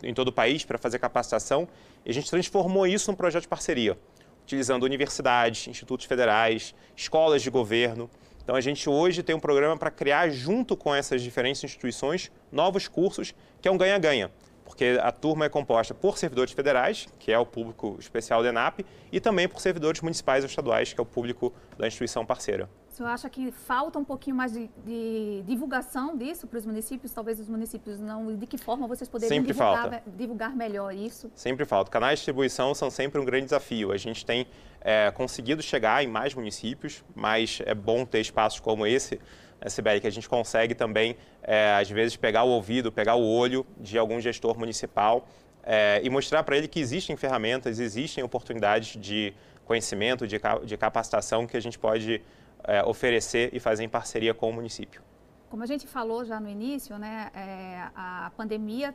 em 0.02 0.12
todo 0.12 0.28
o 0.28 0.32
país 0.32 0.64
para 0.64 0.76
fazer 0.76 0.98
capacitação, 0.98 1.68
e 2.04 2.10
a 2.10 2.14
gente 2.14 2.28
transformou 2.28 2.86
isso 2.86 3.10
num 3.10 3.16
projeto 3.16 3.42
de 3.42 3.48
parceria, 3.48 3.96
utilizando 4.42 4.82
universidades, 4.82 5.68
institutos 5.68 6.04
federais, 6.04 6.74
escolas 6.96 7.40
de 7.40 7.50
governo, 7.50 8.10
então 8.42 8.56
a 8.56 8.60
gente 8.60 8.88
hoje 8.88 9.22
tem 9.22 9.34
um 9.34 9.40
programa 9.40 9.76
para 9.76 9.90
criar, 9.90 10.28
junto 10.30 10.76
com 10.76 10.94
essas 10.94 11.22
diferentes 11.22 11.62
instituições, 11.62 12.30
novos 12.50 12.88
cursos, 12.88 13.34
que 13.60 13.68
é 13.68 13.70
um 13.70 13.78
ganha-ganha. 13.78 14.30
Porque 14.64 14.98
a 15.02 15.10
turma 15.10 15.46
é 15.46 15.48
composta 15.48 15.92
por 15.92 16.16
servidores 16.16 16.52
federais, 16.52 17.08
que 17.18 17.32
é 17.32 17.38
o 17.38 17.44
público 17.44 17.96
especial 17.98 18.42
da 18.42 18.50
ENAP, 18.50 18.86
e 19.10 19.20
também 19.20 19.48
por 19.48 19.60
servidores 19.60 20.00
municipais 20.00 20.44
ou 20.44 20.48
estaduais, 20.48 20.92
que 20.92 21.00
é 21.00 21.02
o 21.02 21.06
público 21.06 21.52
da 21.76 21.88
instituição 21.88 22.24
parceira. 22.24 22.70
O 22.88 22.92
senhor 22.92 23.08
acha 23.08 23.28
que 23.28 23.50
falta 23.50 23.98
um 23.98 24.04
pouquinho 24.04 24.36
mais 24.36 24.52
de, 24.52 24.70
de 24.84 25.42
divulgação 25.46 26.16
disso 26.16 26.46
para 26.46 26.58
os 26.58 26.66
municípios? 26.66 27.12
Talvez 27.12 27.40
os 27.40 27.48
municípios 27.48 27.98
não. 27.98 28.36
De 28.36 28.46
que 28.46 28.58
forma 28.58 28.86
vocês 28.86 29.08
poderiam 29.08 29.42
divulgar, 29.42 30.02
divulgar, 30.06 30.54
melhor 30.54 30.94
isso? 30.94 31.30
Sempre 31.34 31.64
falta. 31.64 31.90
Canais 31.90 32.18
de 32.18 32.24
distribuição 32.24 32.74
são 32.74 32.90
sempre 32.90 33.20
um 33.20 33.24
grande 33.24 33.46
desafio. 33.46 33.90
A 33.92 33.96
gente 33.96 34.24
tem 34.26 34.46
é, 34.80 35.10
conseguido 35.10 35.62
chegar 35.62 36.02
em 36.02 36.06
mais 36.06 36.34
municípios, 36.34 37.04
mas 37.14 37.60
é 37.64 37.74
bom 37.74 38.04
ter 38.04 38.20
espaços 38.20 38.60
como 38.60 38.86
esse, 38.86 39.20
né, 39.60 39.68
Sibeli, 39.68 40.00
que 40.00 40.06
a 40.06 40.12
gente 40.12 40.28
consegue 40.28 40.74
também, 40.74 41.16
é, 41.42 41.74
às 41.74 41.90
vezes, 41.90 42.16
pegar 42.16 42.44
o 42.44 42.48
ouvido, 42.48 42.90
pegar 42.90 43.14
o 43.14 43.26
olho 43.26 43.66
de 43.78 43.98
algum 43.98 44.20
gestor 44.20 44.58
municipal 44.58 45.28
é, 45.62 46.00
e 46.02 46.08
mostrar 46.08 46.42
para 46.42 46.56
ele 46.56 46.66
que 46.66 46.80
existem 46.80 47.16
ferramentas, 47.16 47.78
existem 47.78 48.24
oportunidades 48.24 49.00
de 49.00 49.34
conhecimento, 49.64 50.26
de, 50.26 50.40
de 50.64 50.76
capacitação 50.76 51.46
que 51.46 51.56
a 51.56 51.60
gente 51.60 51.78
pode 51.78 52.22
é, 52.64 52.82
oferecer 52.82 53.50
e 53.52 53.60
fazer 53.60 53.84
em 53.84 53.88
parceria 53.88 54.34
com 54.34 54.50
o 54.50 54.52
município. 54.52 55.02
Como 55.48 55.62
a 55.62 55.66
gente 55.66 55.86
falou 55.86 56.24
já 56.24 56.38
no 56.40 56.48
início, 56.48 56.96
né, 56.98 57.30
é, 57.34 57.82
a 57.94 58.30
pandemia, 58.36 58.94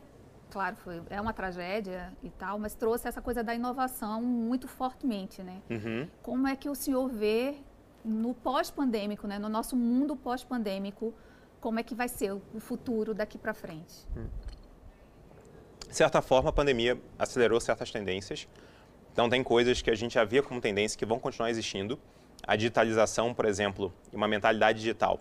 claro, 0.56 0.78
foi, 0.78 1.02
é 1.10 1.20
uma 1.20 1.34
tragédia 1.34 2.14
e 2.24 2.30
tal, 2.30 2.58
mas 2.58 2.74
trouxe 2.74 3.10
essa 3.10 3.22
coisa 3.22 3.44
da 3.44 3.54
inovação 3.54 4.22
muito 4.22 4.70
fortemente, 4.70 5.44
né? 5.44 5.62
Uhum. 5.70 6.08
Como 6.24 6.48
é 6.48 6.56
que 6.56 6.70
o 6.70 6.76
senhor 6.76 7.10
vê 7.10 7.56
no 8.06 8.34
pós-pandêmico, 8.34 9.28
né, 9.28 9.38
no 9.38 9.50
nosso 9.50 9.76
mundo 9.76 10.16
pós-pandêmico, 10.16 11.14
como 11.60 11.78
é 11.78 11.84
que 11.84 11.94
vai 11.94 12.08
ser 12.08 12.32
o 12.32 12.60
futuro 12.62 13.14
daqui 13.14 13.38
para 13.38 13.54
frente? 13.54 14.08
De 15.90 15.94
certa 15.94 16.22
forma, 16.22 16.52
a 16.52 16.54
pandemia 16.54 16.98
acelerou 17.20 17.60
certas 17.60 17.92
tendências. 17.92 18.48
Então, 19.12 19.30
tem 19.30 19.44
coisas 19.44 19.82
que 19.82 19.92
a 19.92 19.96
gente 19.96 20.14
já 20.14 20.24
via 20.24 20.42
como 20.42 20.62
tendência 20.62 20.98
que 20.98 21.06
vão 21.06 21.20
continuar 21.20 21.50
existindo, 21.50 22.00
a 22.48 22.56
digitalização, 22.56 23.34
por 23.34 23.44
exemplo, 23.44 23.92
e 24.14 24.16
uma 24.16 24.28
mentalidade 24.28 24.80
digital. 24.80 25.20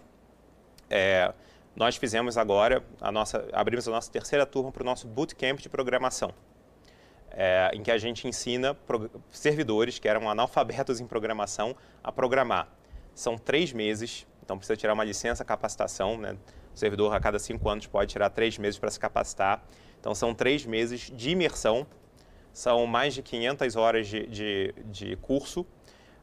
É, 0.89 1.35
nós 1.77 1.97
fizemos 1.97 2.39
agora, 2.39 2.85
a 3.01 3.11
nossa, 3.11 3.49
abrimos 3.53 3.89
a 3.89 3.91
nossa 3.91 4.11
terceira 4.11 4.47
turma 4.47 4.71
para 4.71 4.83
o 4.83 4.87
nosso 4.87 5.09
bootcamp 5.09 5.59
de 5.59 5.69
programação, 5.69 6.33
é, 7.31 7.71
em 7.75 7.83
que 7.83 7.91
a 7.91 7.99
gente 7.99 8.29
ensina 8.29 8.77
servidores 9.31 9.99
que 9.99 10.09
eram 10.09 10.31
analfabetos 10.31 11.01
em 11.01 11.07
programação 11.07 11.75
a 12.03 12.13
programar. 12.13 12.69
São 13.15 13.37
três 13.37 13.73
meses, 13.73 14.27
então 14.43 14.57
precisa 14.57 14.77
tirar 14.77 14.93
uma 14.93 15.05
licença 15.05 15.45
capacitação, 15.45 16.17
né? 16.17 16.37
O 16.73 16.79
servidor 16.79 17.15
a 17.15 17.21
cada 17.21 17.39
cinco 17.39 17.69
anos 17.69 17.87
pode 17.87 18.11
tirar 18.11 18.31
três 18.31 18.59
meses 18.59 18.79
para 18.79 18.91
se 18.91 18.99
capacitar. 18.99 19.65
Então 20.01 20.15
são 20.15 20.35
três 20.35 20.67
meses 20.67 21.11
de 21.11 21.31
imersão, 21.31 21.87
são 22.53 22.87
mais 22.87 23.15
de 23.15 23.23
500 23.23 23.77
horas 23.77 24.07
de, 24.07 24.27
de, 24.27 24.75
de 24.87 25.17
curso 25.17 25.67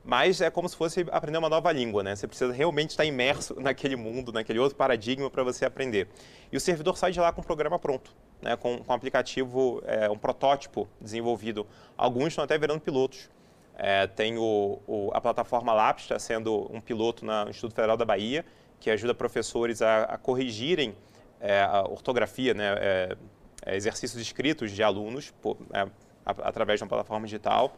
mas 0.03 0.41
é 0.41 0.49
como 0.49 0.67
se 0.67 0.75
fosse 0.75 1.05
aprender 1.11 1.37
uma 1.37 1.49
nova 1.49 1.71
língua, 1.71 2.01
né? 2.01 2.15
Você 2.15 2.27
precisa 2.27 2.51
realmente 2.51 2.91
estar 2.91 3.05
imerso 3.05 3.55
naquele 3.61 3.95
mundo, 3.95 4.31
naquele 4.31 4.59
outro 4.59 4.75
paradigma 4.75 5.29
para 5.29 5.43
você 5.43 5.65
aprender. 5.65 6.07
E 6.51 6.57
o 6.57 6.59
servidor 6.59 6.97
sai 6.97 7.11
de 7.11 7.19
lá 7.19 7.31
com 7.31 7.41
o 7.41 7.43
programa 7.43 7.77
pronto, 7.77 8.11
né? 8.41 8.55
com, 8.55 8.79
com 8.79 8.91
um 8.91 8.95
aplicativo, 8.95 9.81
é, 9.85 10.09
um 10.09 10.17
protótipo 10.17 10.87
desenvolvido. 10.99 11.67
Alguns 11.95 12.27
estão 12.27 12.43
até 12.43 12.57
virando 12.57 12.81
pilotos. 12.81 13.29
É, 13.77 14.05
tem 14.05 14.37
o, 14.37 14.79
o, 14.85 15.11
a 15.13 15.21
plataforma 15.21 15.73
LAPS, 15.73 16.03
está 16.03 16.19
sendo 16.19 16.69
um 16.71 16.81
piloto 16.81 17.25
no 17.25 17.49
Instituto 17.49 17.73
Federal 17.73 17.97
da 17.97 18.05
Bahia, 18.05 18.45
que 18.79 18.89
ajuda 18.89 19.13
professores 19.13 19.81
a, 19.81 20.03
a 20.03 20.17
corrigirem 20.17 20.95
é, 21.39 21.61
a 21.61 21.81
ortografia, 21.81 22.53
né, 22.53 22.75
é, 22.77 23.17
é 23.65 23.75
exercícios 23.75 24.21
escritos 24.21 24.71
de 24.71 24.83
alunos 24.83 25.31
por, 25.41 25.57
é, 25.73 25.87
através 26.25 26.79
de 26.79 26.83
uma 26.83 26.89
plataforma 26.89 27.25
digital. 27.25 27.75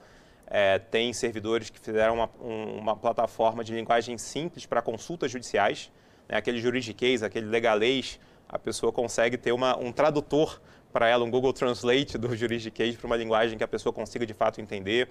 É, 0.56 0.78
tem 0.78 1.12
servidores 1.14 1.72
que 1.72 1.80
fizeram 1.80 2.14
uma, 2.14 2.30
um, 2.40 2.78
uma 2.78 2.96
plataforma 2.96 3.64
de 3.64 3.74
linguagem 3.74 4.20
simples 4.20 4.68
para 4.68 4.84
consultas 4.84 5.32
judiciais, 5.32 5.92
né, 6.30 6.38
aquele 6.38 6.60
juridiquês, 6.60 7.24
aquele 7.24 7.48
legalês, 7.48 8.20
a 8.48 8.60
pessoa 8.60 8.92
consegue 8.92 9.36
ter 9.36 9.52
uma, 9.52 9.76
um 9.76 9.92
tradutor 9.92 10.62
para 10.92 11.08
ela, 11.08 11.26
um 11.26 11.32
Google 11.32 11.52
Translate 11.52 12.20
do 12.20 12.36
juridiquês 12.38 12.96
para 12.96 13.08
uma 13.08 13.18
linguagem 13.18 13.58
que 13.58 13.64
a 13.64 13.68
pessoa 13.68 13.92
consiga 13.92 14.28
de 14.28 14.34
fato 14.36 14.62
entender. 14.62 15.10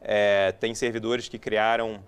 É, 0.00 0.52
tem 0.52 0.74
servidores 0.74 1.28
que 1.28 1.38
criaram 1.38 2.02